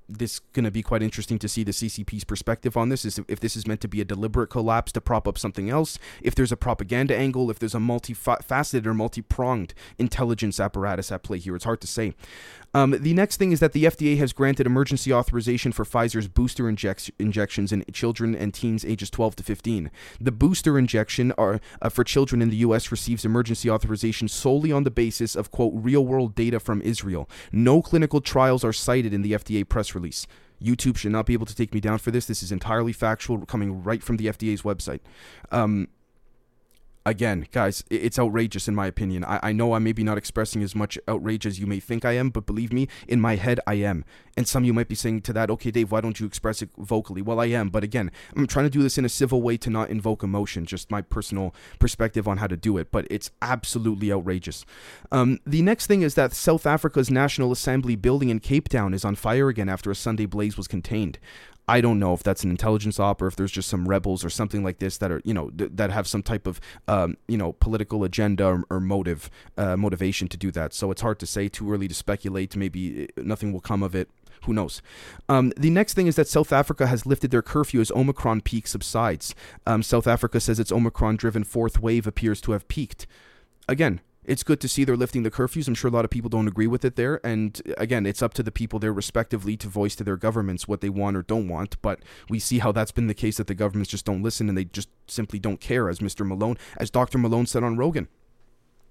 this 0.07 0.35
is 0.35 0.39
going 0.53 0.65
to 0.65 0.71
be 0.71 0.83
quite 0.83 1.01
interesting 1.01 1.39
to 1.39 1.47
see 1.47 1.63
the 1.63 1.71
CCP's 1.71 2.23
perspective 2.23 2.77
on 2.77 2.89
this. 2.89 3.05
Is 3.05 3.19
if 3.27 3.39
this 3.39 3.55
is 3.55 3.65
meant 3.65 3.81
to 3.81 3.87
be 3.87 4.01
a 4.01 4.05
deliberate 4.05 4.47
collapse 4.47 4.91
to 4.93 5.01
prop 5.01 5.27
up 5.27 5.37
something 5.37 5.69
else, 5.69 5.97
if 6.21 6.35
there's 6.35 6.51
a 6.51 6.57
propaganda 6.57 7.15
angle, 7.15 7.49
if 7.49 7.57
there's 7.59 7.75
a 7.75 7.79
multifaceted 7.79 8.85
or 8.85 8.93
multi-pronged 8.93 9.73
intelligence 9.97 10.59
apparatus 10.59 11.11
at 11.11 11.23
play 11.23 11.39
here. 11.39 11.55
It's 11.55 11.65
hard 11.65 11.81
to 11.81 11.87
say. 11.87 12.13
Um, 12.75 12.91
the 13.00 13.13
next 13.13 13.38
thing 13.38 13.53
is 13.53 13.62
that 13.62 13.72
the 13.72 13.86
FDA 13.86 14.17
has 14.17 14.34
granted 14.34 14.65
emergency 14.67 15.13
authorization 15.13 15.72
for 15.72 15.86
Pfizer's 15.86 16.27
booster 16.27 16.65
injec- 16.65 17.10
injections 17.17 17.72
in 17.72 17.86
children 17.94 18.36
and 18.36 18.53
teens 18.53 18.84
ages 18.84 19.10
12 19.10 19.38
to 19.38 19.44
15. 19.44 19.89
The 20.20 20.32
booster 20.34 20.77
injection 20.77 21.32
are, 21.38 21.62
uh, 21.82 21.88
for 21.88 22.03
children 22.03 22.41
in 22.41 22.50
the 22.50 22.58
U.S. 22.58 22.91
receives 22.91 23.24
emergency 23.24 23.70
authorization 23.70 24.27
solely 24.27 24.74
on 24.74 24.84
the 24.84 24.91
basis 24.91 25.38
of, 25.38 25.51
quote, 25.51 25.72
real 25.74 26.05
world 26.05 26.36
data 26.36 26.60
from 26.60 26.82
Israel. 26.82 27.29
No 27.50 27.82
clinical 27.82 28.20
trials 28.20 28.65
are 28.65 28.74
cited 28.74 29.13
in 29.13 29.22
the 29.22 29.32
FDA 29.32 29.65
press 29.65 29.96
release. 29.96 30.27
YouTube 30.62 30.98
should 30.98 31.13
not 31.13 31.25
be 31.25 31.34
able 31.34 31.46
to 31.46 31.55
take 31.55 31.74
me 31.74 31.79
down 31.79 32.00
for 32.00 32.12
this. 32.12 32.25
This 32.25 32.44
is 32.44 32.51
entirely 32.51 32.91
factual, 32.91 33.46
coming 33.46 33.84
right 33.84 34.03
from 34.03 34.17
the 34.17 34.25
FDA's 34.25 34.63
website. 34.63 35.00
Um, 35.50 35.88
again, 37.05 37.47
guys, 37.51 37.83
it's 37.89 38.17
outrageous 38.17 38.67
in 38.67 38.75
my 38.75 38.88
opinion. 38.88 39.24
I, 39.24 39.39
I 39.43 39.51
know 39.51 39.74
I'm 39.74 39.83
maybe 39.83 40.03
not 40.03 40.17
expressing 40.17 40.63
as 40.63 40.75
much 40.75 40.97
outrage 41.07 41.45
as 41.45 41.59
you 41.59 41.67
may 41.67 41.79
think 41.79 42.03
I 42.03 42.13
am, 42.13 42.29
but 42.29 42.45
believe 42.45 42.74
me, 42.74 42.88
in 43.07 43.21
my 43.21 43.35
head, 43.35 43.59
I 43.67 43.75
am. 43.75 44.03
And 44.38 44.47
some 44.47 44.65
you 44.65 44.74
might 44.74 44.88
be 44.88 44.95
saying 44.95 45.21
to 45.21 45.33
that, 45.33 45.50
okay, 45.50 45.71
Dave, 45.71 45.91
why 45.91 46.01
don't 46.01 46.19
you 46.19 46.25
express 46.25 46.62
it 46.62 46.69
vocally? 46.77 47.21
Well, 47.21 47.39
I 47.39 47.45
am, 47.45 47.69
but 47.69 47.83
again, 47.83 48.12
I'm 48.35 48.47
trying 48.47 48.65
to 48.65 48.69
do 48.69 48.81
this 48.81 48.97
in 48.97 49.05
a 49.05 49.09
civil 49.09 49.41
way 49.41 49.55
to 49.57 49.69
not 49.69 49.89
invoke 49.89 50.24
emotion, 50.24 50.65
just 50.65 50.91
my 50.91 51.01
personal 51.01 51.53
perspective 51.79 52.27
on 52.27 52.38
how 52.38 52.47
to 52.47 52.57
do 52.57 52.77
it, 52.77 52.91
but 52.91 53.07
it's 53.09 53.31
absolutely 53.41 54.12
outrageous. 54.12 54.65
Um, 55.12 55.39
the 55.45 55.62
next 55.62 55.88
thing 55.88 56.01
is 56.01 56.15
that 56.15 56.33
South 56.33 56.65
Africa's 56.65 57.09
National 57.09 57.51
Assembly 57.51 57.95
building 57.95 58.29
in 58.29 58.39
Cape 58.39 58.67
Town 58.67 58.93
is 58.93 59.05
on 59.05 59.15
fire 59.15 59.47
again 59.47 59.69
after 59.69 59.91
a 59.91 59.95
Sunday 59.95 60.25
blaze 60.25 60.57
was 60.57 60.67
contained. 60.67 61.19
I 61.67 61.81
don't 61.81 62.00
know 62.00 62.13
if 62.13 62.24
that's 62.24 62.43
an 62.43 62.51
intelligence 62.51 63.00
op 63.00 63.22
or 63.22 63.27
if 63.27 63.36
there's 63.36 63.51
just 63.51 63.69
some 63.69 63.88
rebels 63.88 64.24
or 64.24 64.29
something 64.29 64.63
like 64.63 64.79
this 64.79 64.98
that 64.98 65.12
are 65.12 65.22
you 65.24 65.34
know 65.34 65.50
th- 65.50 65.72
that 65.74 65.91
have 65.91 66.07
some 66.07 66.24
type 66.24 66.48
of 66.48 66.60
um, 66.88 67.17
you 67.27 67.38
know 67.38 67.53
political 67.53 68.03
agenda 68.03 68.45
or, 68.45 68.63
or 68.69 68.79
motive 68.79 69.29
uh, 69.57 69.75
motivation 69.75 70.27
to 70.27 70.38
do 70.38 70.51
that. 70.51 70.74
So 70.74 70.91
it's 70.91 71.01
hard 71.01 71.19
to 71.19 71.25
say. 71.25 71.50
Too 71.50 71.72
early 71.72 71.88
to 71.88 71.93
speculate. 71.93 72.55
Maybe 72.55 73.10
uh, 73.17 73.22
nothing 73.24 73.51
will 73.51 73.62
come 73.62 73.84
of 73.84 73.95
it. 73.95 74.10
Who 74.45 74.53
knows? 74.53 74.81
Um, 75.27 75.53
the 75.57 75.69
next 75.69 75.93
thing 75.93 76.07
is 76.07 76.15
that 76.17 76.27
South 76.27 76.53
Africa 76.53 76.88
has 76.88 77.05
lifted 77.05 77.31
their 77.31 77.41
curfew 77.41 77.81
as 77.81 77.91
Omicron 77.91 78.41
peak 78.41 78.67
subsides. 78.67 79.34
Um, 79.65 79.81
South 79.81 80.05
Africa 80.07 80.39
says 80.39 80.60
its 80.60 80.72
Omicron 80.72 81.15
driven 81.15 81.43
fourth 81.43 81.79
wave 81.79 82.05
appears 82.05 82.41
to 82.41 82.51
have 82.51 82.67
peaked. 82.67 83.07
Again, 83.67 84.01
it's 84.27 84.44
good 84.44 84.60
to 84.62 84.67
see 84.67 84.84
they're 84.84 84.98
lifting 84.98 85.24
the 85.24 85.32
curfews. 85.32 85.67
I'm 85.67 85.75
sure 85.75 85.89
a 85.89 85.94
lot 85.94 86.05
of 86.05 86.12
people 86.12 86.29
don't 86.29 86.48
agree 86.48 86.67
with 86.67 86.86
it 86.86 86.96
there. 86.96 87.25
And 87.25 87.62
again, 87.77 88.05
it's 88.05 88.22
up 88.22 88.34
to 88.36 88.44
the 88.44 88.51
people 88.51 88.79
there 88.79 88.94
respectively 88.94 89.58
to 89.58 89.67
voice 89.67 89.96
to 89.98 90.03
their 90.03 90.17
governments 90.17 90.67
what 90.67 90.82
they 90.82 90.89
want 90.89 91.17
or 91.17 91.22
don't 91.22 91.48
want. 91.48 91.82
But 91.82 92.00
we 92.29 92.39
see 92.39 92.60
how 92.60 92.72
that's 92.72 92.91
been 92.91 93.08
the 93.08 93.13
case 93.13 93.38
that 93.38 93.48
the 93.48 93.55
governments 93.55 93.91
just 93.91 94.05
don't 94.05 94.24
listen 94.24 94.50
and 94.50 94.58
they 94.58 94.65
just 94.65 94.89
simply 95.08 95.39
don't 95.39 95.60
care, 95.60 95.89
as 95.89 96.00
Mr. 96.00 96.25
Malone, 96.25 96.58
as 96.77 96.89
Dr. 96.89 97.17
Malone 97.17 97.46
said 97.46 97.63
on 97.63 97.77
Rogan. 97.77 98.08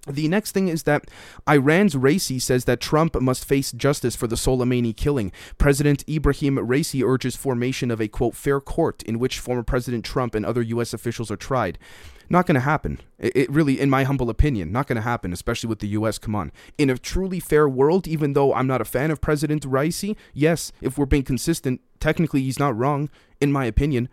The 0.07 0.27
next 0.27 0.51
thing 0.51 0.67
is 0.67 0.83
that 0.83 1.09
Iran's 1.49 1.95
Raisi 1.95 2.39
says 2.39 2.65
that 2.65 2.79
Trump 2.79 3.19
must 3.19 3.43
face 3.43 3.71
justice 3.71 4.15
for 4.15 4.27
the 4.27 4.35
Soleimani 4.35 4.95
killing. 4.95 5.31
President 5.57 6.03
Ibrahim 6.07 6.57
Raisi 6.57 7.03
urges 7.03 7.35
formation 7.35 7.89
of 7.89 7.99
a 7.99 8.07
quote 8.07 8.35
fair 8.35 8.61
court 8.61 9.01
in 9.03 9.17
which 9.17 9.39
former 9.39 9.63
President 9.63 10.05
Trump 10.05 10.35
and 10.35 10.45
other 10.45 10.61
U.S. 10.61 10.93
officials 10.93 11.31
are 11.31 11.35
tried. 11.35 11.79
Not 12.29 12.45
going 12.45 12.55
to 12.55 12.61
happen. 12.61 12.99
It, 13.19 13.49
really, 13.49 13.79
in 13.79 13.89
my 13.89 14.03
humble 14.03 14.29
opinion, 14.29 14.71
not 14.71 14.87
going 14.87 14.95
to 14.95 15.01
happen, 15.01 15.31
especially 15.31 15.69
with 15.69 15.79
the 15.79 15.87
U.S. 15.89 16.17
Come 16.17 16.35
on. 16.35 16.51
In 16.77 16.89
a 16.89 16.97
truly 16.97 17.39
fair 17.39 17.69
world, 17.69 18.07
even 18.07 18.33
though 18.33 18.53
I'm 18.53 18.67
not 18.67 18.81
a 18.81 18.85
fan 18.85 19.11
of 19.11 19.21
President 19.21 19.63
Raisi, 19.63 20.15
yes, 20.33 20.71
if 20.81 20.97
we're 20.97 21.05
being 21.05 21.23
consistent, 21.23 21.81
technically 21.99 22.41
he's 22.41 22.59
not 22.59 22.75
wrong, 22.75 23.09
in 23.39 23.51
my 23.51 23.65
opinion. 23.65 24.09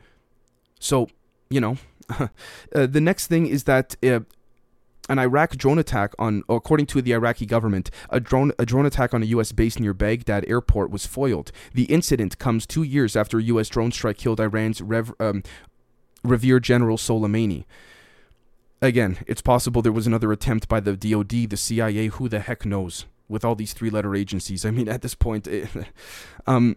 So, 0.78 1.08
you 1.48 1.60
know, 1.60 1.78
uh, 2.18 2.28
the 2.72 3.00
next 3.00 3.26
thing 3.28 3.46
is 3.46 3.64
that. 3.64 3.96
Uh, 4.02 4.20
an 5.08 5.18
Iraq 5.18 5.56
drone 5.56 5.80
attack 5.80 6.14
on, 6.16 6.44
according 6.48 6.86
to 6.86 7.02
the 7.02 7.12
Iraqi 7.12 7.44
government, 7.44 7.90
a 8.10 8.20
drone 8.20 8.52
a 8.56 8.64
drone 8.64 8.86
attack 8.86 9.12
on 9.12 9.22
a 9.22 9.26
U.S. 9.26 9.50
base 9.50 9.80
near 9.80 9.92
Baghdad 9.92 10.44
airport 10.46 10.90
was 10.90 11.06
foiled. 11.06 11.50
The 11.74 11.84
incident 11.84 12.38
comes 12.38 12.66
two 12.66 12.84
years 12.84 13.16
after 13.16 13.38
a 13.38 13.42
U.S. 13.42 13.68
drone 13.68 13.90
strike 13.90 14.16
killed 14.16 14.40
Iran's 14.40 14.80
Rev, 14.80 15.12
um, 15.18 15.42
revered 16.22 16.62
General 16.62 16.96
Soleimani. 16.96 17.64
Again, 18.82 19.18
it's 19.28 19.40
possible 19.40 19.80
there 19.80 19.92
was 19.92 20.08
another 20.08 20.32
attempt 20.32 20.68
by 20.68 20.80
the 20.80 20.96
DoD, 20.96 21.48
the 21.48 21.56
CIA, 21.56 22.08
who 22.08 22.28
the 22.28 22.40
heck 22.40 22.66
knows, 22.66 23.06
with 23.28 23.44
all 23.44 23.54
these 23.54 23.72
three 23.72 23.90
letter 23.90 24.16
agencies. 24.16 24.66
I 24.66 24.72
mean, 24.72 24.88
at 24.88 25.02
this 25.02 25.14
point, 25.14 25.46
it, 25.46 25.68
um, 26.48 26.76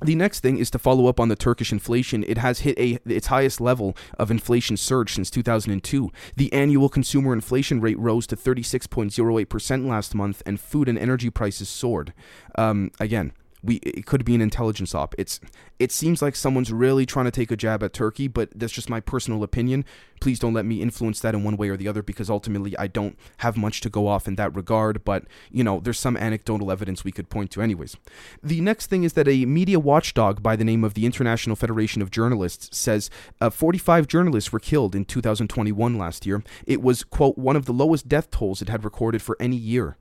the 0.00 0.14
next 0.14 0.40
thing 0.40 0.56
is 0.56 0.70
to 0.70 0.78
follow 0.78 1.08
up 1.08 1.18
on 1.18 1.28
the 1.28 1.34
Turkish 1.34 1.72
inflation. 1.72 2.22
It 2.28 2.38
has 2.38 2.60
hit 2.60 2.78
a 2.78 3.00
its 3.06 3.26
highest 3.26 3.60
level 3.60 3.96
of 4.18 4.30
inflation 4.30 4.76
surge 4.76 5.14
since 5.14 5.28
2002. 5.28 6.12
The 6.36 6.52
annual 6.52 6.88
consumer 6.88 7.32
inflation 7.32 7.80
rate 7.80 7.98
rose 7.98 8.28
to 8.28 8.36
36.08% 8.36 9.86
last 9.88 10.14
month, 10.14 10.44
and 10.46 10.60
food 10.60 10.88
and 10.88 10.96
energy 10.96 11.30
prices 11.30 11.68
soared. 11.68 12.12
Um, 12.56 12.92
again, 13.00 13.32
we 13.66 13.76
it 13.76 14.06
could 14.06 14.24
be 14.24 14.34
an 14.34 14.40
intelligence 14.40 14.94
op. 14.94 15.14
It's 15.18 15.40
it 15.78 15.92
seems 15.92 16.22
like 16.22 16.36
someone's 16.36 16.72
really 16.72 17.04
trying 17.04 17.26
to 17.26 17.30
take 17.30 17.50
a 17.50 17.56
jab 17.56 17.82
at 17.82 17.92
Turkey, 17.92 18.28
but 18.28 18.48
that's 18.54 18.72
just 18.72 18.88
my 18.88 19.00
personal 19.00 19.42
opinion. 19.42 19.84
Please 20.20 20.38
don't 20.38 20.54
let 20.54 20.64
me 20.64 20.80
influence 20.80 21.20
that 21.20 21.34
in 21.34 21.44
one 21.44 21.56
way 21.56 21.68
or 21.68 21.76
the 21.76 21.88
other 21.88 22.02
because 22.02 22.30
ultimately 22.30 22.76
I 22.78 22.86
don't 22.86 23.18
have 23.38 23.56
much 23.56 23.82
to 23.82 23.90
go 23.90 24.06
off 24.06 24.26
in 24.26 24.36
that 24.36 24.54
regard, 24.54 25.04
but 25.04 25.24
you 25.50 25.62
know, 25.62 25.80
there's 25.80 25.98
some 25.98 26.16
anecdotal 26.16 26.70
evidence 26.70 27.04
we 27.04 27.12
could 27.12 27.28
point 27.28 27.50
to 27.52 27.62
anyways. 27.62 27.96
The 28.42 28.60
next 28.62 28.86
thing 28.86 29.04
is 29.04 29.12
that 29.14 29.28
a 29.28 29.44
media 29.44 29.78
watchdog 29.78 30.42
by 30.42 30.56
the 30.56 30.64
name 30.64 30.84
of 30.84 30.94
the 30.94 31.04
International 31.04 31.56
Federation 31.56 32.00
of 32.00 32.10
Journalists 32.10 32.76
says 32.76 33.10
uh, 33.40 33.50
45 33.50 34.06
journalists 34.06 34.52
were 34.52 34.60
killed 34.60 34.94
in 34.94 35.04
2021 35.04 35.98
last 35.98 36.24
year. 36.24 36.42
It 36.66 36.80
was 36.80 37.04
quote 37.04 37.36
one 37.36 37.56
of 37.56 37.66
the 37.66 37.72
lowest 37.72 38.08
death 38.08 38.30
tolls 38.30 38.62
it 38.62 38.68
had 38.68 38.84
recorded 38.84 39.20
for 39.20 39.36
any 39.38 39.56
year 39.56 39.98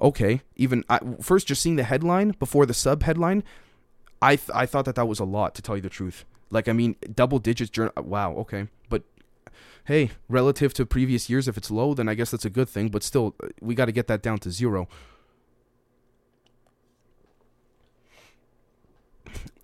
okay, 0.00 0.42
even 0.56 0.84
I, 0.88 1.00
first 1.20 1.46
just 1.46 1.62
seeing 1.62 1.76
the 1.76 1.84
headline 1.84 2.34
before 2.38 2.66
the 2.66 2.74
sub 2.74 3.02
headline, 3.02 3.44
I 4.20 4.36
th- 4.36 4.50
I 4.54 4.66
thought 4.66 4.84
that 4.86 4.94
that 4.94 5.06
was 5.06 5.20
a 5.20 5.24
lot 5.24 5.54
to 5.56 5.62
tell 5.62 5.76
you 5.76 5.82
the 5.82 5.88
truth. 5.88 6.24
Like 6.50 6.68
I 6.68 6.72
mean, 6.72 6.96
double 7.14 7.38
digits. 7.38 7.70
Journal- 7.70 7.92
wow, 7.96 8.32
okay, 8.36 8.68
but 8.88 9.02
hey, 9.84 10.10
relative 10.28 10.74
to 10.74 10.86
previous 10.86 11.28
years, 11.28 11.48
if 11.48 11.56
it's 11.56 11.70
low, 11.70 11.94
then 11.94 12.08
I 12.08 12.14
guess 12.14 12.30
that's 12.30 12.44
a 12.44 12.50
good 12.50 12.68
thing. 12.68 12.88
But 12.88 13.02
still, 13.02 13.34
we 13.60 13.74
got 13.74 13.86
to 13.86 13.92
get 13.92 14.06
that 14.08 14.22
down 14.22 14.38
to 14.38 14.50
zero. 14.50 14.88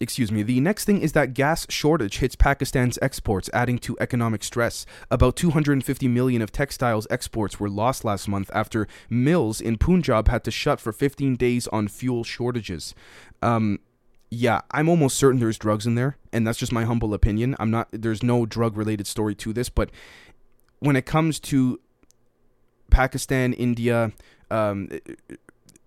Excuse 0.01 0.33
me. 0.33 0.43
The 0.43 0.61
next 0.61 0.85
thing 0.85 1.01
is 1.01 1.13
that 1.13 1.35
gas 1.35 1.67
shortage 1.69 2.19
hits 2.19 2.37
Pakistan's 2.37 2.99
exports, 3.03 3.51
adding 3.53 3.79
to 3.81 3.97
economic 4.01 4.43
stress. 4.45 4.87
About 5.11 5.37
250 5.37 6.09
million 6.09 6.43
of 6.43 6.53
textiles 6.53 7.07
exports 7.11 7.61
were 7.61 7.69
lost 7.69 8.05
last 8.05 8.29
month 8.29 8.51
after 8.55 8.87
mills 9.09 9.61
in 9.61 9.79
Punjab 9.79 10.29
had 10.29 10.45
to 10.45 10.51
shut 10.51 10.81
for 10.81 10.93
15 10.93 11.37
days 11.37 11.67
on 11.69 11.89
fuel 11.89 12.25
shortages. 12.25 12.95
Um, 13.41 13.81
yeah, 14.31 14.63
I'm 14.71 14.89
almost 14.89 15.19
certain 15.19 15.41
there's 15.41 15.59
drugs 15.59 15.87
in 15.87 15.95
there, 15.95 16.17
and 16.33 16.47
that's 16.47 16.59
just 16.59 16.73
my 16.73 16.85
humble 16.85 17.13
opinion. 17.13 17.55
I'm 17.59 17.71
not. 17.71 17.89
There's 17.93 18.23
no 18.23 18.47
drug 18.47 18.79
related 18.79 19.07
story 19.07 19.35
to 19.35 19.53
this, 19.53 19.69
but 19.69 19.91
when 20.79 20.97
it 20.97 21.05
comes 21.05 21.39
to 21.41 21.79
Pakistan, 22.91 23.53
India, 23.53 24.13
um, 24.51 24.89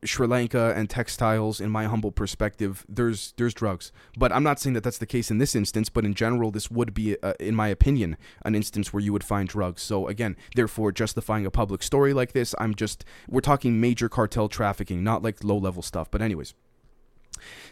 Sri 0.06 0.28
Lanka 0.28 0.74
and 0.76 0.90
textiles, 0.90 1.60
in 1.60 1.70
my 1.70 1.86
humble 1.86 2.12
perspective, 2.12 2.86
there's 2.88 3.34
there's 3.38 3.54
drugs. 3.54 3.92
But 4.18 4.32
I'm 4.32 4.44
not 4.44 4.60
saying 4.60 4.74
that 4.74 4.84
that's 4.84 4.98
the 4.98 5.06
case 5.06 5.32
in 5.32 5.38
this 5.38 5.56
instance. 5.56 5.90
But 5.90 6.06
in 6.06 6.14
general, 6.14 6.52
this 6.52 6.72
would 6.72 6.94
be, 6.94 7.18
uh, 7.22 7.34
in 7.40 7.56
my 7.56 7.68
opinion, 7.68 8.18
an 8.44 8.56
instance 8.56 8.94
where 8.94 9.02
you 9.02 9.14
would 9.14 9.24
find 9.24 9.48
drugs. 9.48 9.82
So 9.82 10.08
again, 10.08 10.36
therefore, 10.56 10.92
justifying 10.92 11.46
a 11.46 11.52
public 11.52 11.84
story 11.84 12.14
like 12.14 12.34
this, 12.34 12.56
I'm 12.60 12.76
just 12.76 13.06
we're 13.28 13.42
talking 13.42 13.80
major 13.80 14.10
cartel 14.10 14.48
trafficking, 14.50 15.04
not 15.04 15.24
like 15.24 15.44
low 15.44 15.58
level 15.58 15.82
stuff. 15.82 16.10
But 16.10 16.22
anyways. 16.22 16.54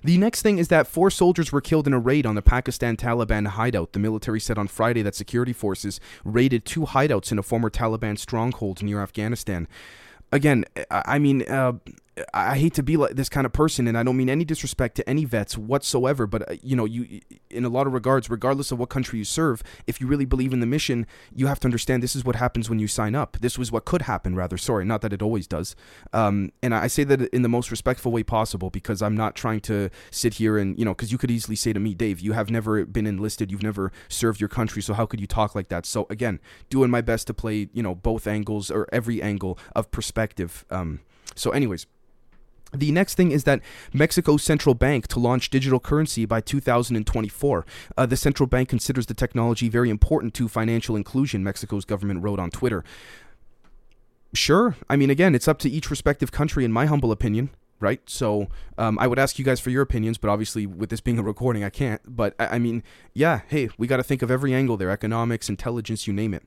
The 0.03 0.17
next 0.17 0.41
thing 0.41 0.57
is 0.57 0.67
that 0.67 0.87
four 0.87 1.09
soldiers 1.09 1.51
were 1.53 1.61
killed 1.61 1.87
in 1.87 1.93
a 1.93 1.99
raid 1.99 2.25
on 2.25 2.35
the 2.35 2.41
Pakistan 2.41 2.97
Taliban 2.97 3.47
hideout. 3.47 3.93
The 3.93 3.99
military 3.99 4.41
said 4.41 4.57
on 4.57 4.67
Friday 4.67 5.01
that 5.03 5.15
security 5.15 5.53
forces 5.53 6.01
raided 6.25 6.65
two 6.65 6.81
hideouts 6.81 7.31
in 7.31 7.39
a 7.39 7.43
former 7.43 7.69
Taliban 7.69 8.19
stronghold 8.19 8.83
near 8.83 9.01
Afghanistan. 9.01 9.67
Again, 10.33 10.65
I 10.91 11.19
mean, 11.19 11.43
uh, 11.49 11.73
I 12.33 12.57
hate 12.57 12.75
to 12.75 12.83
be 12.83 12.95
like 12.95 13.15
this 13.15 13.27
kind 13.27 13.45
of 13.45 13.53
person, 13.53 13.87
and 13.87 13.97
I 13.97 14.03
don't 14.03 14.15
mean 14.15 14.29
any 14.29 14.45
disrespect 14.45 14.95
to 14.97 15.09
any 15.09 15.25
vets 15.25 15.57
whatsoever. 15.57 16.27
But 16.27 16.49
uh, 16.49 16.55
you 16.61 16.75
know, 16.75 16.85
you 16.85 17.21
in 17.49 17.65
a 17.65 17.69
lot 17.69 17.87
of 17.87 17.93
regards, 17.93 18.29
regardless 18.29 18.71
of 18.71 18.77
what 18.77 18.89
country 18.89 19.17
you 19.17 19.25
serve, 19.25 19.63
if 19.87 19.99
you 19.99 20.05
really 20.05 20.25
believe 20.25 20.53
in 20.53 20.59
the 20.59 20.67
mission, 20.67 21.07
you 21.33 21.47
have 21.47 21.59
to 21.61 21.67
understand 21.67 22.03
this 22.03 22.15
is 22.15 22.23
what 22.23 22.35
happens 22.35 22.69
when 22.69 22.77
you 22.77 22.87
sign 22.87 23.15
up. 23.15 23.37
This 23.41 23.57
was 23.57 23.71
what 23.71 23.85
could 23.85 24.03
happen, 24.03 24.35
rather. 24.35 24.57
Sorry, 24.57 24.85
not 24.85 25.01
that 25.01 25.11
it 25.11 25.23
always 25.23 25.47
does. 25.47 25.75
Um, 26.11 26.51
and 26.61 26.75
I 26.75 26.85
say 26.85 27.03
that 27.03 27.21
in 27.33 27.41
the 27.41 27.49
most 27.49 27.71
respectful 27.71 28.11
way 28.11 28.21
possible 28.23 28.69
because 28.69 29.01
I'm 29.01 29.17
not 29.17 29.35
trying 29.35 29.61
to 29.61 29.89
sit 30.11 30.35
here 30.35 30.59
and 30.59 30.77
you 30.77 30.85
know, 30.85 30.93
because 30.93 31.11
you 31.11 31.17
could 31.17 31.31
easily 31.31 31.55
say 31.55 31.73
to 31.73 31.79
me, 31.79 31.95
Dave, 31.95 32.19
you 32.19 32.33
have 32.33 32.51
never 32.51 32.85
been 32.85 33.07
enlisted, 33.07 33.51
you've 33.51 33.63
never 33.63 33.91
served 34.07 34.39
your 34.39 34.49
country, 34.49 34.83
so 34.83 34.93
how 34.93 35.07
could 35.07 35.19
you 35.19 35.27
talk 35.27 35.55
like 35.55 35.69
that? 35.69 35.87
So 35.87 36.05
again, 36.11 36.39
doing 36.69 36.91
my 36.91 37.01
best 37.01 37.25
to 37.27 37.33
play 37.33 37.69
you 37.73 37.81
know 37.81 37.95
both 37.95 38.27
angles 38.27 38.69
or 38.69 38.87
every 38.93 39.19
angle 39.19 39.57
of 39.75 39.89
perspective. 39.89 40.63
Um, 40.69 40.99
so, 41.35 41.49
anyways. 41.49 41.87
The 42.73 42.91
next 42.91 43.15
thing 43.15 43.31
is 43.31 43.43
that 43.43 43.61
Mexico's 43.93 44.43
central 44.43 44.73
bank 44.73 45.07
to 45.09 45.19
launch 45.19 45.49
digital 45.49 45.79
currency 45.79 46.25
by 46.25 46.41
2024. 46.41 47.65
Uh, 47.95 48.05
the 48.05 48.17
central 48.17 48.47
bank 48.47 48.69
considers 48.69 49.05
the 49.05 49.13
technology 49.13 49.69
very 49.69 49.89
important 49.89 50.33
to 50.35 50.47
financial 50.47 50.95
inclusion, 50.95 51.43
Mexico's 51.43 51.85
government 51.85 52.23
wrote 52.23 52.39
on 52.39 52.49
Twitter. 52.49 52.83
Sure. 54.33 54.75
I 54.89 54.95
mean, 54.95 55.11
again, 55.11 55.35
it's 55.35 55.47
up 55.47 55.59
to 55.59 55.69
each 55.69 55.91
respective 55.91 56.31
country, 56.31 56.65
in 56.65 56.71
my 56.71 56.87
humble 56.87 57.11
opinion 57.11 57.51
right? 57.83 58.01
So 58.09 58.47
um, 58.77 58.97
I 58.97 59.07
would 59.07 59.19
ask 59.19 59.37
you 59.37 59.45
guys 59.45 59.59
for 59.59 59.69
your 59.69 59.81
opinions, 59.81 60.17
but 60.17 60.29
obviously 60.29 60.65
with 60.65 60.89
this 60.89 61.01
being 61.01 61.19
a 61.19 61.23
recording, 61.23 61.63
I 61.63 61.69
can't. 61.69 62.01
But 62.07 62.33
I, 62.39 62.55
I 62.55 62.59
mean, 62.59 62.81
yeah, 63.13 63.41
hey, 63.47 63.69
we 63.77 63.85
got 63.85 63.97
to 63.97 64.03
think 64.03 64.21
of 64.21 64.31
every 64.31 64.53
angle 64.53 64.77
there: 64.77 64.89
economics, 64.89 65.49
intelligence, 65.49 66.07
you 66.07 66.13
name 66.13 66.33
it. 66.33 66.43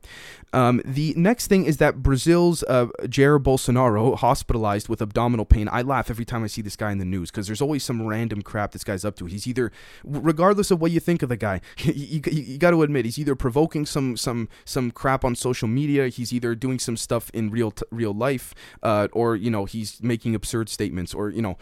Um, 0.53 0.83
the 0.85 1.14
next 1.16 1.46
thing 1.46 1.66
is 1.66 1.77
that 1.77 2.03
Brazil's 2.03 2.64
uh, 2.64 2.87
Jair 3.03 3.38
Bolsonaro 3.40 4.16
hospitalized 4.16 4.88
with 4.88 5.01
abdominal 5.01 5.44
pain. 5.44 5.68
I 5.70 5.83
laugh 5.83 6.11
every 6.11 6.25
time 6.25 6.42
I 6.42 6.49
see 6.49 6.62
this 6.62 6.77
guy 6.77 6.90
in 6.90 6.99
the 6.99 7.05
news 7.05 7.31
because 7.31 7.46
there's 7.46 7.62
always 7.62 7.85
some 7.85 8.07
random 8.07 8.42
crap 8.42 8.72
this 8.72 8.83
guy's 8.83 9.05
up 9.05 9.16
to. 9.16 9.27
He's 9.27 9.46
either, 9.46 9.70
regardless 10.05 10.70
of 10.70 10.81
what 10.81 10.90
you 10.90 11.01
think 11.01 11.22
of 11.22 11.29
the 11.29 11.37
guy, 11.37 11.61
you, 11.79 12.20
you, 12.25 12.42
you 12.42 12.59
got 12.59 12.70
to 12.70 12.83
admit 12.83 13.05
he's 13.05 13.18
either 13.18 13.37
provoking 13.37 13.87
some 13.87 14.16
some 14.16 14.49
some 14.64 14.90
crap 14.90 15.25
on 15.25 15.35
social 15.37 15.68
media. 15.68 16.09
He's 16.09 16.33
either 16.33 16.55
doing 16.55 16.79
some 16.79 16.96
stuff 16.96 17.31
in 17.35 17.51
real 17.51 17.70
t- 17.70 17.85
real 17.90 18.14
life, 18.14 18.55
uh, 18.83 19.09
or 19.12 19.37
you 19.37 19.51
know 19.51 19.64
he's 19.64 20.03
making 20.03 20.35
absurd 20.35 20.68
statements 20.68 21.14
or 21.14 21.25
you 21.30 21.42
know 21.42 21.56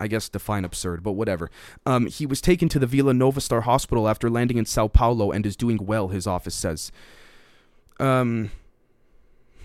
I 0.00 0.08
guess 0.08 0.28
define 0.28 0.64
absurd, 0.64 1.02
but 1.02 1.12
whatever. 1.12 1.50
Um, 1.84 2.06
he 2.06 2.24
was 2.24 2.40
taken 2.40 2.68
to 2.70 2.78
the 2.78 2.86
Vila 2.86 3.12
Nova 3.12 3.40
Star 3.40 3.60
Hospital 3.60 4.08
after 4.08 4.30
landing 4.30 4.56
in 4.56 4.64
Sao 4.64 4.88
Paulo 4.88 5.30
and 5.30 5.44
is 5.44 5.56
doing 5.56 5.84
well, 5.84 6.08
his 6.08 6.26
office 6.26 6.54
says. 6.54 6.90
Um, 8.00 8.50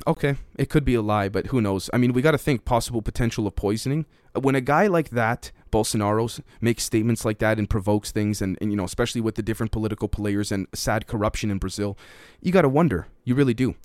okay, 0.05 0.35
it 0.57 0.69
could 0.69 0.83
be 0.83 0.93
a 0.93 1.01
lie, 1.01 1.29
but 1.29 1.47
who 1.47 1.61
knows? 1.61 1.89
I 1.93 1.97
mean, 1.97 2.11
we 2.11 2.21
got 2.21 2.31
to 2.31 2.37
think 2.37 2.65
possible 2.65 3.01
potential 3.01 3.47
of 3.47 3.55
poisoning. 3.55 4.05
When 4.33 4.55
a 4.55 4.61
guy 4.61 4.87
like 4.87 5.11
that, 5.11 5.53
Bolsonaro, 5.71 6.41
makes 6.59 6.83
statements 6.83 7.23
like 7.23 7.39
that 7.39 7.57
and 7.57 7.69
provokes 7.69 8.11
things, 8.11 8.41
and, 8.41 8.57
and 8.59 8.71
you 8.71 8.75
know, 8.75 8.83
especially 8.83 9.21
with 9.21 9.35
the 9.35 9.41
different 9.41 9.71
political 9.71 10.09
players 10.09 10.51
and 10.51 10.67
sad 10.73 11.07
corruption 11.07 11.49
in 11.49 11.59
Brazil, 11.59 11.97
you 12.41 12.51
got 12.51 12.63
to 12.63 12.69
wonder. 12.69 13.07
You 13.23 13.35
really 13.35 13.53
do. 13.53 13.75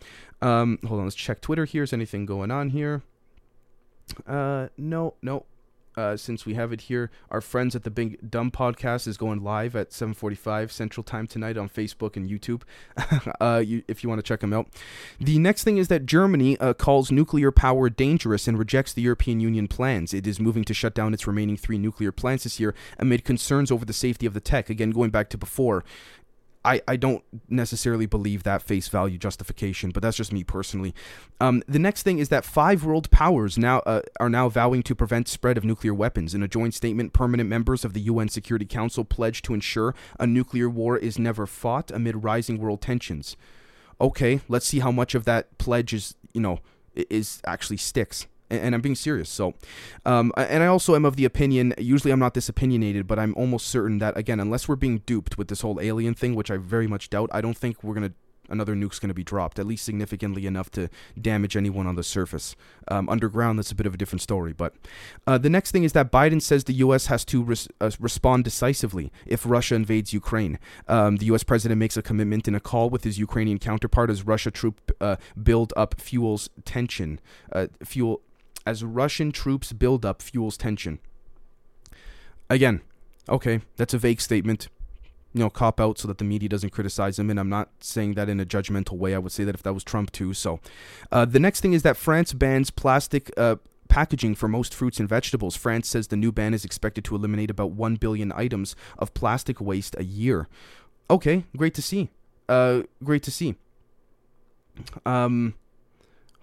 Um, 0.42 0.80
hold 0.84 0.98
on, 0.98 1.06
let's 1.06 1.14
check 1.14 1.40
Twitter 1.40 1.64
here. 1.64 1.84
Is 1.84 1.92
anything 1.92 2.26
going 2.26 2.50
on 2.50 2.70
here? 2.70 3.02
Uh, 4.26 4.68
no, 4.76 5.14
no. 5.22 5.44
Uh, 5.96 6.16
since 6.16 6.46
we 6.46 6.54
have 6.54 6.72
it 6.72 6.82
here, 6.82 7.10
our 7.30 7.40
friends 7.40 7.74
at 7.74 7.82
the 7.82 7.90
Big 7.90 8.30
Dumb 8.30 8.50
Podcast 8.50 9.08
is 9.08 9.16
going 9.16 9.42
live 9.42 9.74
at 9.74 9.90
7:45 9.90 10.70
Central 10.70 11.02
Time 11.02 11.26
tonight 11.26 11.56
on 11.56 11.68
Facebook 11.68 12.16
and 12.16 12.30
YouTube. 12.30 12.62
uh, 13.40 13.62
you, 13.64 13.82
if 13.88 14.02
you 14.02 14.08
want 14.08 14.18
to 14.18 14.22
check 14.22 14.40
them 14.40 14.52
out. 14.52 14.68
The 15.18 15.38
next 15.38 15.64
thing 15.64 15.78
is 15.78 15.88
that 15.88 16.06
Germany 16.06 16.56
uh, 16.58 16.74
calls 16.74 17.10
nuclear 17.10 17.50
power 17.50 17.90
dangerous 17.90 18.46
and 18.46 18.58
rejects 18.58 18.92
the 18.92 19.02
European 19.02 19.40
Union 19.40 19.66
plans. 19.66 20.14
It 20.14 20.26
is 20.26 20.38
moving 20.38 20.64
to 20.64 20.74
shut 20.74 20.94
down 20.94 21.12
its 21.12 21.26
remaining 21.26 21.56
three 21.56 21.78
nuclear 21.78 22.12
plants 22.12 22.44
this 22.44 22.60
year 22.60 22.74
amid 22.98 23.24
concerns 23.24 23.70
over 23.70 23.84
the 23.84 23.92
safety 23.92 24.26
of 24.26 24.34
the 24.34 24.40
tech. 24.40 24.70
Again, 24.70 24.90
going 24.90 25.10
back 25.10 25.28
to 25.30 25.38
before, 25.38 25.84
I, 26.64 26.82
I 26.86 26.96
don't 26.96 27.24
necessarily 27.48 28.06
believe 28.06 28.42
that 28.42 28.62
face 28.62 28.88
value 28.88 29.16
justification, 29.16 29.90
but 29.90 30.02
that's 30.02 30.16
just 30.16 30.32
me 30.32 30.44
personally. 30.44 30.94
Um, 31.40 31.62
the 31.66 31.78
next 31.78 32.02
thing 32.02 32.18
is 32.18 32.28
that 32.28 32.44
five 32.44 32.84
world 32.84 33.10
powers 33.10 33.56
now 33.56 33.78
uh, 33.80 34.02
are 34.18 34.28
now 34.28 34.48
vowing 34.50 34.82
to 34.82 34.94
prevent 34.94 35.26
spread 35.26 35.56
of 35.56 35.64
nuclear 35.64 35.94
weapons. 35.94 36.34
In 36.34 36.42
a 36.42 36.48
joint 36.48 36.74
statement, 36.74 37.14
permanent 37.14 37.48
members 37.48 37.84
of 37.84 37.94
the 37.94 38.00
UN 38.02 38.28
Security 38.28 38.66
Council 38.66 39.04
pledged 39.04 39.44
to 39.46 39.54
ensure 39.54 39.94
a 40.18 40.26
nuclear 40.26 40.68
war 40.68 40.98
is 40.98 41.18
never 41.18 41.46
fought 41.46 41.90
amid 41.90 42.24
rising 42.24 42.58
world 42.58 42.82
tensions. 42.82 43.36
Okay, 43.98 44.40
let's 44.48 44.66
see 44.66 44.80
how 44.80 44.90
much 44.90 45.14
of 45.14 45.24
that 45.24 45.56
pledge 45.56 45.94
is 45.94 46.14
you 46.34 46.40
know 46.40 46.60
is 46.94 47.40
actually 47.46 47.76
sticks 47.76 48.26
and 48.50 48.74
I'm 48.74 48.80
being 48.80 48.94
serious. 48.94 49.28
So, 49.28 49.54
um, 50.04 50.32
and 50.36 50.62
I 50.62 50.66
also 50.66 50.94
am 50.94 51.04
of 51.04 51.16
the 51.16 51.24
opinion. 51.24 51.74
Usually, 51.78 52.12
I'm 52.12 52.18
not 52.18 52.34
this 52.34 52.48
opinionated, 52.48 53.06
but 53.06 53.18
I'm 53.18 53.34
almost 53.34 53.68
certain 53.68 53.98
that 53.98 54.16
again, 54.16 54.40
unless 54.40 54.68
we're 54.68 54.76
being 54.76 54.98
duped 54.98 55.38
with 55.38 55.48
this 55.48 55.60
whole 55.60 55.80
alien 55.80 56.14
thing, 56.14 56.34
which 56.34 56.50
I 56.50 56.56
very 56.56 56.86
much 56.86 57.10
doubt, 57.10 57.30
I 57.32 57.40
don't 57.40 57.56
think 57.56 57.82
we're 57.82 57.94
gonna 57.94 58.12
another 58.50 58.74
nuke's 58.74 58.98
going 58.98 59.08
to 59.08 59.14
be 59.14 59.24
dropped, 59.24 59.58
at 59.58 59.66
least 59.66 59.84
significantly 59.84 60.46
enough 60.46 60.70
to 60.72 60.90
damage 61.20 61.56
anyone 61.56 61.86
on 61.86 61.94
the 61.94 62.02
surface. 62.02 62.56
Um, 62.88 63.08
underground, 63.08 63.58
that's 63.58 63.70
a 63.70 63.74
bit 63.74 63.86
of 63.86 63.94
a 63.94 63.96
different 63.96 64.20
story. 64.20 64.52
But 64.52 64.74
uh, 65.26 65.38
the 65.38 65.48
next 65.48 65.70
thing 65.70 65.84
is 65.84 65.92
that 65.92 66.10
Biden 66.10 66.42
says 66.42 66.64
the 66.64 66.74
U.S. 66.74 67.06
has 67.06 67.24
to 67.26 67.42
res- 67.42 67.68
uh, 67.80 67.90
respond 67.98 68.44
decisively 68.44 69.12
if 69.24 69.46
Russia 69.46 69.76
invades 69.76 70.12
Ukraine. 70.12 70.58
Um, 70.88 71.16
the 71.16 71.26
U.S. 71.26 71.44
president 71.44 71.78
makes 71.78 71.96
a 71.96 72.02
commitment 72.02 72.48
in 72.48 72.54
a 72.54 72.60
call 72.60 72.90
with 72.90 73.04
his 73.04 73.18
Ukrainian 73.18 73.58
counterpart 73.58 74.10
as 74.10 74.26
Russia 74.26 74.50
troop 74.50 74.90
uh, 75.00 75.16
build 75.40 75.72
up 75.76 76.00
fuels 76.00 76.50
tension. 76.64 77.20
Uh, 77.52 77.68
fuel 77.84 78.22
as 78.66 78.84
Russian 78.84 79.32
troops 79.32 79.72
build 79.72 80.04
up 80.04 80.22
fuels 80.22 80.56
tension. 80.56 80.98
Again, 82.48 82.82
okay, 83.28 83.60
that's 83.76 83.94
a 83.94 83.98
vague 83.98 84.20
statement 84.20 84.68
you 85.32 85.40
know, 85.40 85.50
cop 85.50 85.80
out 85.80 85.98
so 85.98 86.08
that 86.08 86.18
the 86.18 86.24
media 86.24 86.48
doesn't 86.48 86.70
criticize 86.70 87.18
him. 87.18 87.30
And 87.30 87.38
I'm 87.38 87.48
not 87.48 87.70
saying 87.80 88.14
that 88.14 88.28
in 88.28 88.40
a 88.40 88.46
judgmental 88.46 88.98
way. 88.98 89.14
I 89.14 89.18
would 89.18 89.32
say 89.32 89.44
that 89.44 89.54
if 89.54 89.62
that 89.62 89.72
was 89.72 89.84
Trump 89.84 90.10
too. 90.10 90.34
So, 90.34 90.60
uh, 91.12 91.24
the 91.24 91.38
next 91.38 91.60
thing 91.60 91.72
is 91.72 91.82
that 91.82 91.96
France 91.96 92.32
bans 92.32 92.70
plastic. 92.70 93.30
Uh, 93.36 93.56
packaging 93.88 94.36
for 94.36 94.46
most 94.46 94.72
fruits 94.72 95.00
and 95.00 95.08
vegetables. 95.08 95.56
France 95.56 95.88
says 95.88 96.06
the 96.06 96.16
new 96.16 96.30
ban 96.30 96.54
is 96.54 96.64
expected 96.64 97.02
to 97.04 97.16
eliminate 97.16 97.50
about 97.50 97.72
1 97.72 97.96
billion 97.96 98.30
items 98.36 98.76
of 98.96 99.12
plastic 99.14 99.60
waste 99.60 99.96
a 99.98 100.04
year. 100.04 100.48
Okay, 101.10 101.44
great 101.56 101.74
to 101.74 101.82
see. 101.82 102.08
Uh, 102.48 102.82
great 103.02 103.24
to 103.24 103.32
see. 103.32 103.56
Um, 105.04 105.54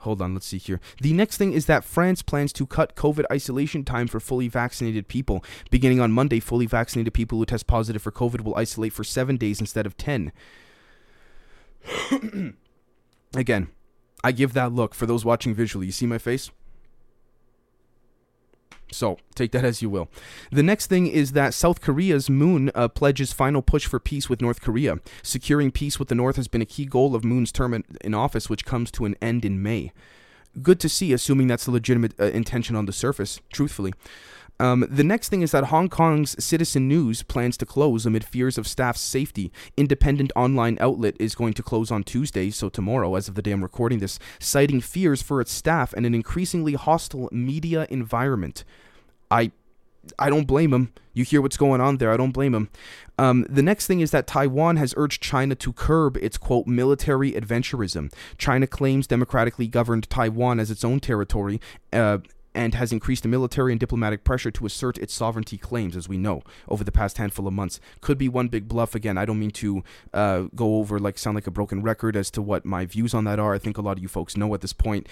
Hold 0.01 0.21
on, 0.21 0.33
let's 0.33 0.45
see 0.45 0.59
here. 0.59 0.79
The 1.01 1.13
next 1.13 1.37
thing 1.37 1.53
is 1.53 1.65
that 1.65 1.83
France 1.83 2.21
plans 2.21 2.53
to 2.53 2.67
cut 2.67 2.95
COVID 2.95 3.25
isolation 3.31 3.83
time 3.83 4.07
for 4.07 4.19
fully 4.19 4.47
vaccinated 4.47 5.07
people. 5.07 5.43
Beginning 5.71 5.99
on 5.99 6.11
Monday, 6.11 6.39
fully 6.39 6.67
vaccinated 6.67 7.13
people 7.13 7.39
who 7.39 7.45
test 7.45 7.65
positive 7.65 8.01
for 8.01 8.11
COVID 8.11 8.41
will 8.41 8.55
isolate 8.55 8.93
for 8.93 9.03
seven 9.03 9.37
days 9.37 9.59
instead 9.59 9.85
of 9.85 9.97
10. 9.97 10.31
Again, 13.33 13.69
I 14.23 14.31
give 14.31 14.53
that 14.53 14.71
look 14.71 14.93
for 14.93 15.05
those 15.05 15.25
watching 15.25 15.55
visually. 15.55 15.87
You 15.87 15.91
see 15.91 16.05
my 16.05 16.19
face? 16.19 16.51
So 18.91 19.17
take 19.35 19.51
that 19.51 19.65
as 19.65 19.81
you 19.81 19.89
will. 19.89 20.09
The 20.51 20.63
next 20.63 20.87
thing 20.87 21.07
is 21.07 21.33
that 21.33 21.53
South 21.53 21.81
Korea's 21.81 22.29
Moon 22.29 22.71
uh, 22.73 22.87
pledges 22.87 23.33
final 23.33 23.61
push 23.61 23.85
for 23.85 23.99
peace 23.99 24.29
with 24.29 24.41
North 24.41 24.61
Korea. 24.61 24.97
Securing 25.23 25.71
peace 25.71 25.99
with 25.99 26.07
the 26.07 26.15
North 26.15 26.37
has 26.37 26.47
been 26.47 26.61
a 26.61 26.65
key 26.65 26.85
goal 26.85 27.15
of 27.15 27.23
Moon's 27.23 27.51
term 27.51 27.83
in, 28.01 28.13
office, 28.13 28.49
which 28.49 28.65
comes 28.65 28.89
to 28.91 29.05
an 29.05 29.15
end 29.21 29.43
in 29.43 29.61
May. 29.61 29.91
Good 30.61 30.79
to 30.79 30.89
see, 30.89 31.13
assuming 31.13 31.47
that's 31.47 31.67
a 31.67 31.71
legitimate 31.71 32.13
uh, 32.19 32.25
intention 32.25 32.75
on 32.75 32.85
the 32.85 32.93
surface, 32.93 33.39
truthfully. 33.51 33.93
Um, 34.59 34.85
the 34.89 35.03
next 35.03 35.29
thing 35.29 35.41
is 35.41 35.51
that 35.51 35.65
Hong 35.65 35.89
Kong's 35.89 36.41
Citizen 36.43 36.87
News 36.87 37.23
plans 37.23 37.57
to 37.57 37.65
close 37.65 38.05
amid 38.05 38.23
fears 38.23 38.57
of 38.57 38.67
staff's 38.67 39.01
safety. 39.01 39.51
Independent 39.75 40.31
online 40.35 40.77
outlet 40.79 41.15
is 41.19 41.35
going 41.35 41.53
to 41.53 41.63
close 41.63 41.91
on 41.91 42.03
Tuesday, 42.03 42.49
so 42.49 42.69
tomorrow, 42.69 43.15
as 43.15 43.27
of 43.27 43.35
the 43.35 43.41
day 43.41 43.51
I'm 43.51 43.61
recording 43.63 43.99
this, 43.99 44.19
citing 44.39 44.81
fears 44.81 45.21
for 45.21 45.41
its 45.41 45.51
staff 45.51 45.93
and 45.93 46.05
an 46.05 46.15
increasingly 46.15 46.73
hostile 46.73 47.29
media 47.31 47.87
environment. 47.89 48.63
I 49.29 49.51
I 50.17 50.29
don't 50.29 50.45
blame 50.45 50.73
him. 50.73 50.93
You 51.13 51.23
hear 51.23 51.41
what's 51.41 51.57
going 51.57 51.81
on 51.81 51.97
there. 51.97 52.11
I 52.11 52.17
don't 52.17 52.31
blame 52.31 52.53
him. 52.53 52.69
Um, 53.17 53.45
the 53.49 53.63
next 53.63 53.87
thing 53.87 53.99
is 53.99 54.11
that 54.11 54.27
Taiwan 54.27 54.77
has 54.77 54.93
urged 54.95 55.21
China 55.21 55.55
to 55.55 55.73
curb 55.73 56.17
its 56.17 56.37
quote 56.37 56.67
military 56.67 57.33
adventurism. 57.33 58.13
China 58.37 58.67
claims 58.67 59.07
democratically 59.07 59.67
governed 59.67 60.09
Taiwan 60.09 60.59
as 60.59 60.71
its 60.71 60.83
own 60.83 60.99
territory. 60.99 61.59
Uh, 61.91 62.19
and 62.57 62.73
has 62.73 62.91
increased 62.91 63.21
the 63.21 63.29
military 63.29 63.71
and 63.71 63.79
diplomatic 63.79 64.23
pressure 64.23 64.49
to 64.49 64.65
assert 64.65 64.97
its 64.97 65.13
sovereignty 65.13 65.59
claims, 65.59 65.95
as 65.95 66.09
we 66.09 66.17
know, 66.17 66.41
over 66.67 66.83
the 66.83 66.91
past 66.91 67.19
handful 67.19 67.47
of 67.47 67.53
months. 67.53 67.79
Could 68.01 68.17
be 68.17 68.27
one 68.27 68.47
big 68.47 68.67
bluff. 68.67 68.95
Again, 68.95 69.15
I 69.15 69.25
don't 69.25 69.37
mean 69.37 69.51
to 69.51 69.83
uh, 70.11 70.45
go 70.55 70.77
over, 70.77 70.97
like, 70.97 71.19
sound 71.19 71.35
like 71.35 71.45
a 71.45 71.51
broken 71.51 71.83
record 71.83 72.15
as 72.15 72.31
to 72.31 72.41
what 72.41 72.65
my 72.65 72.87
views 72.87 73.13
on 73.13 73.25
that 73.25 73.37
are. 73.37 73.53
I 73.53 73.59
think 73.59 73.77
a 73.77 73.81
lot 73.81 73.97
of 73.97 74.01
you 74.01 74.07
folks 74.07 74.35
know 74.35 74.51
at 74.55 74.61
this 74.61 74.73
point. 74.73 75.07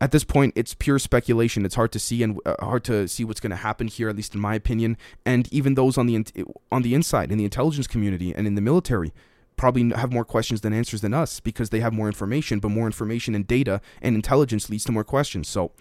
At 0.00 0.10
this 0.10 0.24
point, 0.24 0.54
it's 0.56 0.72
pure 0.72 0.98
speculation. 0.98 1.66
It's 1.66 1.74
hard 1.74 1.92
to 1.92 1.98
see 1.98 2.22
and 2.22 2.40
uh, 2.46 2.54
hard 2.60 2.84
to 2.84 3.06
see 3.08 3.24
what's 3.24 3.40
going 3.40 3.50
to 3.50 3.56
happen 3.56 3.88
here, 3.88 4.08
at 4.08 4.16
least 4.16 4.34
in 4.34 4.40
my 4.40 4.54
opinion. 4.54 4.96
And 5.26 5.52
even 5.52 5.74
those 5.74 5.98
on 5.98 6.06
the 6.06 6.14
in- 6.14 6.46
on 6.72 6.80
the 6.80 6.94
inside, 6.94 7.30
in 7.30 7.36
the 7.36 7.44
intelligence 7.44 7.86
community 7.86 8.34
and 8.34 8.46
in 8.46 8.54
the 8.54 8.62
military, 8.62 9.12
probably 9.56 9.90
have 9.90 10.12
more 10.12 10.24
questions 10.24 10.60
than 10.60 10.72
answers 10.72 11.00
than 11.00 11.14
us 11.14 11.40
because 11.40 11.70
they 11.70 11.80
have 11.80 11.92
more 11.92 12.06
information, 12.06 12.58
but 12.58 12.70
more 12.70 12.86
information 12.86 13.34
and 13.34 13.46
data 13.46 13.80
and 14.02 14.14
intelligence 14.14 14.68
leads 14.70 14.84
to 14.84 14.92
more 14.92 15.04
questions. 15.04 15.48
So, 15.48 15.72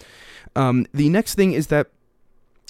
um, 0.56 0.86
the 0.94 1.10
next 1.10 1.36
thing 1.36 1.54
is 1.54 1.68
that 1.68 1.88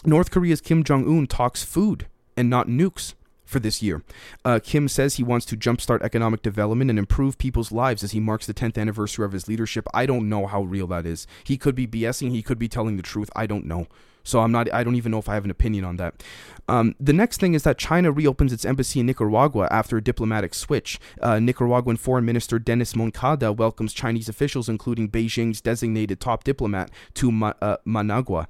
North 0.04 0.32
Korea's 0.32 0.62
Kim 0.62 0.84
Jong 0.84 1.08
un 1.08 1.28
talks 1.28 1.64
food 1.64 2.08
and 2.36 2.50
not 2.50 2.68
nukes 2.68 3.14
for 3.46 3.60
this 3.60 3.82
year. 3.82 4.04
Uh, 4.44 4.60
Kim 4.62 4.88
says 4.88 5.16
he 5.16 5.24
wants 5.24 5.46
to 5.46 5.56
jumpstart 5.56 6.02
economic 6.02 6.42
development 6.42 6.90
and 6.90 6.98
improve 7.00 7.38
people's 7.38 7.72
lives 7.72 8.04
as 8.04 8.12
he 8.12 8.20
marks 8.20 8.48
the 8.48 8.54
10th 8.54 8.78
anniversary 8.78 9.24
of 9.24 9.32
his 9.32 9.48
leadership. 9.48 9.88
I 9.94 10.06
don't 10.06 10.28
know 10.28 10.48
how 10.48 10.64
real 10.64 10.88
that 10.88 11.06
is. 11.06 11.28
He 11.44 11.58
could 11.58 11.76
be 11.76 11.88
BSing, 11.88 12.32
he 12.32 12.42
could 12.42 12.60
be 12.60 12.68
telling 12.68 12.98
the 12.98 13.04
truth. 13.04 13.30
I 13.36 13.46
don't 13.46 13.66
know. 13.66 13.88
So 14.26 14.42
I'm 14.42 14.52
not. 14.52 14.72
I 14.74 14.84
don't 14.84 14.96
even 14.96 15.12
know 15.12 15.20
if 15.20 15.30
I 15.30 15.36
have 15.36 15.46
an 15.46 15.52
opinion 15.52 15.86
on 15.86 15.96
that. 15.96 16.22
Um, 16.68 16.96
the 17.00 17.14
next 17.14 17.40
thing 17.40 17.54
is 17.54 17.64
that 17.64 17.78
China 17.78 18.12
reopens 18.12 18.52
its 18.52 18.66
embassy 18.66 19.00
in 19.00 19.06
Nicaragua 19.06 19.68
after 19.72 19.98
a 19.98 20.04
diplomatic 20.04 20.54
switch. 20.54 21.00
Uh, 21.22 21.40
Nicaraguan 21.40 21.96
Foreign 21.96 22.26
Minister 22.26 22.58
Denis 22.60 22.96
Moncada 22.96 23.54
welcomes 23.54 23.94
Chinese 23.94 24.28
officials, 24.28 24.68
including 24.68 25.10
Beijing's 25.10 25.62
designated 25.62 26.20
top 26.20 26.44
diplomat, 26.44 26.90
to 27.14 27.32
Ma- 27.32 27.54
uh, 27.62 27.78
Managua. 27.86 28.48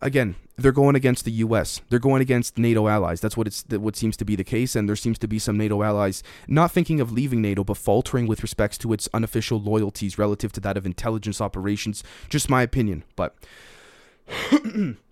again, 0.00 0.36
they're 0.56 0.72
going 0.72 0.94
against 0.94 1.24
the 1.24 1.32
U.S. 1.32 1.80
They're 1.90 1.98
going 1.98 2.22
against 2.22 2.56
NATO 2.56 2.86
allies. 2.88 3.20
That's 3.20 3.36
what 3.36 3.46
it's 3.46 3.64
what 3.68 3.96
seems 3.96 4.16
to 4.18 4.24
be 4.24 4.36
the 4.36 4.44
case, 4.44 4.74
and 4.76 4.88
there 4.88 4.96
seems 4.96 5.18
to 5.18 5.28
be 5.28 5.38
some 5.38 5.58
NATO 5.58 5.82
allies 5.82 6.22
not 6.46 6.70
thinking 6.70 7.00
of 7.00 7.12
leaving 7.12 7.42
NATO, 7.42 7.64
but 7.64 7.76
faltering 7.76 8.26
with 8.26 8.42
respects 8.42 8.78
to 8.78 8.92
its 8.92 9.08
unofficial 9.12 9.60
loyalties 9.60 10.18
relative 10.18 10.52
to 10.52 10.60
that 10.60 10.76
of 10.76 10.86
intelligence 10.86 11.40
operations. 11.40 12.04
Just 12.28 12.48
my 12.48 12.62
opinion, 12.62 13.02
but. 13.16 13.34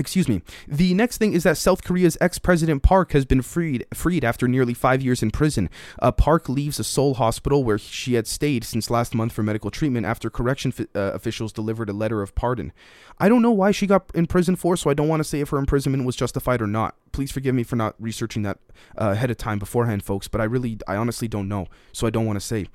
Excuse 0.00 0.28
me. 0.28 0.40
The 0.66 0.94
next 0.94 1.18
thing 1.18 1.34
is 1.34 1.42
that 1.42 1.58
South 1.58 1.84
Korea's 1.84 2.16
ex-president 2.22 2.82
Park 2.82 3.12
has 3.12 3.26
been 3.26 3.42
freed 3.42 3.86
freed 3.92 4.24
after 4.24 4.48
nearly 4.48 4.72
five 4.72 5.02
years 5.02 5.22
in 5.22 5.30
prison. 5.30 5.68
Uh, 6.00 6.10
Park 6.10 6.48
leaves 6.48 6.80
a 6.80 6.84
Seoul 6.84 7.14
hospital 7.14 7.62
where 7.62 7.76
she 7.76 8.14
had 8.14 8.26
stayed 8.26 8.64
since 8.64 8.88
last 8.88 9.14
month 9.14 9.32
for 9.32 9.42
medical 9.42 9.70
treatment 9.70 10.06
after 10.06 10.30
correction 10.30 10.72
uh, 10.94 11.12
officials 11.12 11.52
delivered 11.52 11.90
a 11.90 11.92
letter 11.92 12.22
of 12.22 12.34
pardon. 12.34 12.72
I 13.18 13.28
don't 13.28 13.42
know 13.42 13.50
why 13.50 13.72
she 13.72 13.86
got 13.86 14.10
in 14.14 14.26
prison 14.26 14.56
for, 14.56 14.74
so 14.74 14.88
I 14.88 14.94
don't 14.94 15.08
want 15.08 15.20
to 15.20 15.28
say 15.28 15.40
if 15.40 15.50
her 15.50 15.58
imprisonment 15.58 16.06
was 16.06 16.16
justified 16.16 16.62
or 16.62 16.66
not. 16.66 16.96
Please 17.12 17.32
forgive 17.32 17.54
me 17.54 17.62
for 17.62 17.76
not 17.76 17.94
researching 17.98 18.42
that 18.42 18.58
uh, 18.96 19.10
ahead 19.10 19.30
of 19.30 19.36
time 19.36 19.58
beforehand, 19.58 20.02
folks. 20.02 20.28
But 20.28 20.40
I 20.40 20.44
really, 20.44 20.78
I 20.86 20.96
honestly 20.96 21.28
don't 21.28 21.48
know, 21.48 21.66
so 21.92 22.06
I 22.06 22.10
don't 22.10 22.26
want 22.26 22.36
to 22.36 22.44
say. 22.44 22.66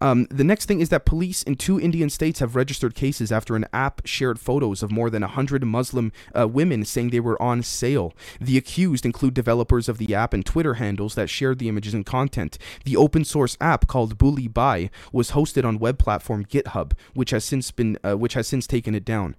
Um, 0.00 0.26
the 0.30 0.44
next 0.44 0.66
thing 0.66 0.80
is 0.80 0.88
that 0.90 1.04
police 1.04 1.42
in 1.42 1.56
two 1.56 1.80
Indian 1.80 2.10
states 2.10 2.40
have 2.40 2.56
registered 2.56 2.94
cases 2.94 3.32
after 3.32 3.56
an 3.56 3.66
app 3.72 4.02
shared 4.04 4.38
photos 4.38 4.82
of 4.82 4.90
more 4.90 5.10
than 5.10 5.22
hundred 5.22 5.64
Muslim 5.64 6.12
uh, 6.38 6.48
women 6.48 6.84
saying 6.84 7.10
they 7.10 7.20
were 7.20 7.40
on 7.40 7.62
sale. 7.62 8.12
The 8.40 8.56
accused 8.56 9.04
include 9.04 9.34
developers 9.34 9.88
of 9.88 9.98
the 9.98 10.14
app 10.14 10.32
and 10.32 10.44
Twitter 10.44 10.74
handles 10.74 11.14
that 11.14 11.30
shared 11.30 11.58
the 11.58 11.68
images 11.68 11.94
and 11.94 12.04
content. 12.06 12.58
The 12.84 12.96
open 12.96 13.24
source 13.24 13.56
app 13.60 13.86
called 13.86 14.18
Bulli 14.18 14.52
Bai 14.52 14.90
was 15.12 15.32
hosted 15.32 15.64
on 15.64 15.78
web 15.78 15.98
platform 15.98 16.44
GitHub, 16.44 16.92
which 17.14 17.30
has 17.30 17.44
since 17.44 17.70
been, 17.70 17.98
uh, 18.04 18.16
which 18.16 18.34
has 18.34 18.46
since 18.46 18.66
taken 18.66 18.94
it 18.94 19.04
down 19.04 19.36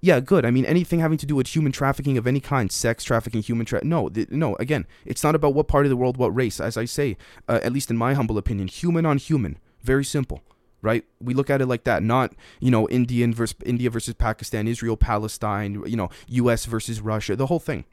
yeah, 0.00 0.20
good. 0.20 0.46
I 0.46 0.50
mean, 0.50 0.64
anything 0.64 1.00
having 1.00 1.18
to 1.18 1.26
do 1.26 1.36
with 1.36 1.54
human 1.54 1.72
trafficking 1.72 2.16
of 2.16 2.26
any 2.26 2.40
kind, 2.40 2.72
sex 2.72 3.04
trafficking, 3.04 3.42
human 3.42 3.66
tra- 3.66 3.84
no, 3.84 4.08
th- 4.08 4.30
no. 4.30 4.56
Again, 4.56 4.86
it's 5.04 5.22
not 5.22 5.34
about 5.34 5.54
what 5.54 5.68
part 5.68 5.84
of 5.84 5.90
the 5.90 5.96
world, 5.96 6.16
what 6.16 6.34
race. 6.34 6.58
As 6.58 6.76
I 6.76 6.86
say, 6.86 7.18
uh, 7.48 7.60
at 7.62 7.72
least 7.72 7.90
in 7.90 7.96
my 7.96 8.14
humble 8.14 8.38
opinion, 8.38 8.68
human 8.68 9.04
on 9.04 9.18
human. 9.18 9.58
Very 9.82 10.04
simple, 10.04 10.42
right? 10.80 11.04
We 11.20 11.34
look 11.34 11.50
at 11.50 11.60
it 11.60 11.66
like 11.66 11.84
that, 11.84 12.02
not 12.02 12.32
you 12.60 12.70
know 12.70 12.88
Indian 12.88 13.34
versus 13.34 13.56
India 13.64 13.90
versus 13.90 14.14
Pakistan, 14.14 14.66
Israel, 14.66 14.96
Palestine, 14.96 15.82
you 15.86 15.96
know, 15.96 16.08
U.S. 16.28 16.64
versus 16.64 17.00
Russia, 17.00 17.36
the 17.36 17.46
whole 17.46 17.60
thing. 17.60 17.84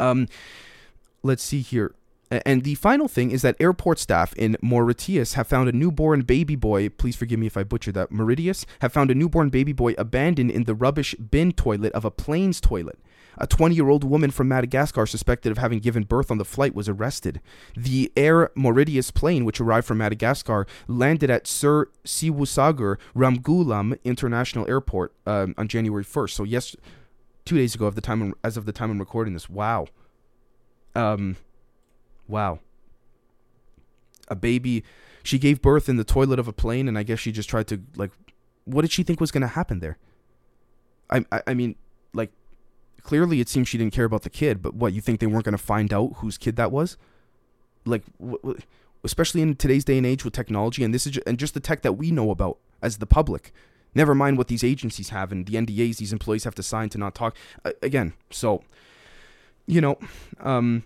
Um, 0.00 0.28
let's 1.22 1.42
see 1.42 1.60
here. 1.60 1.94
And 2.44 2.62
the 2.62 2.74
final 2.74 3.08
thing 3.08 3.30
is 3.30 3.42
that 3.42 3.56
airport 3.60 3.98
staff 3.98 4.32
in 4.34 4.56
Mauritius 4.62 5.34
have 5.34 5.46
found 5.46 5.68
a 5.68 5.72
newborn 5.72 6.22
baby 6.22 6.56
boy. 6.56 6.88
Please 6.88 7.16
forgive 7.16 7.38
me 7.38 7.46
if 7.46 7.56
I 7.56 7.64
butcher 7.64 7.92
that. 7.92 8.10
Mauritius 8.10 8.66
have 8.80 8.92
found 8.92 9.10
a 9.10 9.14
newborn 9.14 9.50
baby 9.50 9.72
boy 9.72 9.94
abandoned 9.98 10.50
in 10.50 10.64
the 10.64 10.74
rubbish 10.74 11.14
bin 11.14 11.52
toilet 11.52 11.92
of 11.92 12.04
a 12.04 12.10
plane's 12.10 12.60
toilet. 12.60 12.98
A 13.36 13.46
20 13.46 13.74
year 13.74 13.88
old 13.88 14.04
woman 14.04 14.30
from 14.30 14.48
Madagascar 14.48 15.06
suspected 15.06 15.50
of 15.50 15.58
having 15.58 15.80
given 15.80 16.04
birth 16.04 16.30
on 16.30 16.38
the 16.38 16.44
flight 16.44 16.74
was 16.74 16.88
arrested. 16.88 17.40
The 17.76 18.12
Air 18.16 18.50
Mauritius 18.54 19.10
plane, 19.10 19.44
which 19.44 19.60
arrived 19.60 19.86
from 19.86 19.98
Madagascar, 19.98 20.66
landed 20.86 21.30
at 21.30 21.46
Sir 21.46 21.88
Seewoosagur 22.04 22.96
Ramgoolam 23.14 23.98
International 24.04 24.68
Airport 24.68 25.12
um, 25.26 25.54
on 25.58 25.68
January 25.68 26.04
1st. 26.04 26.30
So, 26.30 26.44
yes, 26.44 26.76
two 27.44 27.56
days 27.56 27.74
ago, 27.74 27.86
of 27.86 27.94
the 27.94 28.00
time 28.00 28.34
as 28.42 28.56
of 28.56 28.66
the 28.66 28.72
time 28.72 28.90
I'm 28.90 29.00
recording 29.00 29.34
this. 29.34 29.50
Wow. 29.50 29.86
Um, 30.94 31.36
Wow. 32.28 32.60
A 34.28 34.34
baby. 34.34 34.84
She 35.22 35.38
gave 35.38 35.62
birth 35.62 35.88
in 35.88 35.96
the 35.96 36.04
toilet 36.04 36.38
of 36.38 36.48
a 36.48 36.52
plane, 36.52 36.88
and 36.88 36.98
I 36.98 37.02
guess 37.02 37.18
she 37.18 37.32
just 37.32 37.48
tried 37.48 37.66
to 37.68 37.80
like. 37.96 38.10
What 38.64 38.82
did 38.82 38.92
she 38.92 39.02
think 39.02 39.20
was 39.20 39.30
going 39.30 39.42
to 39.42 39.46
happen 39.48 39.80
there? 39.80 39.98
I, 41.10 41.24
I 41.30 41.42
I 41.48 41.54
mean, 41.54 41.76
like, 42.14 42.30
clearly 43.02 43.40
it 43.40 43.48
seems 43.48 43.68
she 43.68 43.76
didn't 43.78 43.92
care 43.92 44.06
about 44.06 44.22
the 44.22 44.30
kid. 44.30 44.62
But 44.62 44.74
what 44.74 44.92
you 44.92 45.00
think 45.00 45.20
they 45.20 45.26
weren't 45.26 45.44
going 45.44 45.56
to 45.56 45.62
find 45.62 45.92
out 45.92 46.14
whose 46.16 46.38
kid 46.38 46.56
that 46.56 46.72
was? 46.72 46.96
Like, 47.84 48.02
wh- 48.22 48.46
wh- 48.46 48.60
especially 49.02 49.42
in 49.42 49.56
today's 49.56 49.84
day 49.84 49.98
and 49.98 50.06
age 50.06 50.24
with 50.24 50.32
technology, 50.32 50.82
and 50.82 50.94
this 50.94 51.06
is 51.06 51.12
ju- 51.12 51.22
and 51.26 51.38
just 51.38 51.52
the 51.54 51.60
tech 51.60 51.82
that 51.82 51.92
we 51.94 52.10
know 52.10 52.30
about 52.30 52.58
as 52.80 52.98
the 52.98 53.06
public. 53.06 53.52
Never 53.94 54.14
mind 54.14 54.38
what 54.38 54.48
these 54.48 54.64
agencies 54.64 55.10
have 55.10 55.30
and 55.30 55.46
the 55.46 55.54
NDAs 55.54 55.98
these 55.98 56.12
employees 56.12 56.44
have 56.44 56.54
to 56.56 56.62
sign 56.62 56.88
to 56.90 56.98
not 56.98 57.14
talk. 57.14 57.36
Uh, 57.64 57.72
again, 57.82 58.14
so 58.30 58.62
you 59.66 59.80
know, 59.80 59.98
um, 60.40 60.82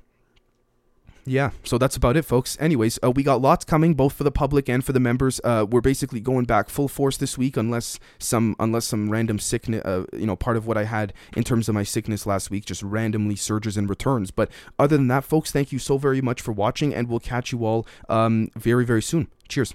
yeah, 1.31 1.51
so 1.65 1.79
that's 1.79 1.97
about 1.97 2.17
it, 2.17 2.23
folks. 2.23 2.57
Anyways, 2.61 2.99
uh, 3.03 3.11
we 3.11 3.23
got 3.23 3.41
lots 3.41 3.65
coming, 3.65 3.95
both 3.95 4.15
for 4.15 4.25
the 4.25 4.31
public 4.31 4.69
and 4.69 4.85
for 4.85 4.93
the 4.93 5.01
members. 5.01 5.41
Uh, 5.45 5.67
we're 5.69 5.81
basically 5.81 6.21
going 6.21 6.45
back 6.45 6.69
full 6.69 6.89
force 6.89 7.17
this 7.17 7.37
week, 7.37 7.57
unless 7.57 7.99
some 8.19 8.57
unless 8.59 8.87
some 8.87 9.11
random 9.11 9.39
sickness, 9.39 9.85
uh, 9.85 10.05
you 10.13 10.27
know, 10.27 10.37
part 10.37 10.57
of 10.57 10.67
what 10.67 10.77
I 10.77 10.85
had 10.85 11.13
in 11.37 11.45
terms 11.45 11.69
of 11.69 11.75
my 11.75 11.83
sickness 11.83 12.27
last 12.27 12.51
week 12.51 12.65
just 12.65 12.83
randomly 12.83 13.37
surges 13.37 13.77
and 13.77 13.89
returns. 13.89 14.31
But 14.31 14.51
other 14.79 14.97
than 14.97 15.09
that, 15.09 15.25
folks, 15.25 15.51
thank 15.51 15.73
you 15.73 15.79
so 15.79 15.99
very 15.99 16.21
much 16.21 16.41
for 16.41 16.53
watching, 16.53 16.95
and 16.95 17.09
we'll 17.09 17.21
catch 17.21 17.53
you 17.53 17.65
all 17.65 17.87
um, 18.09 18.51
very 18.57 18.85
very 18.85 19.03
soon. 19.03 19.29
Cheers. 19.49 19.75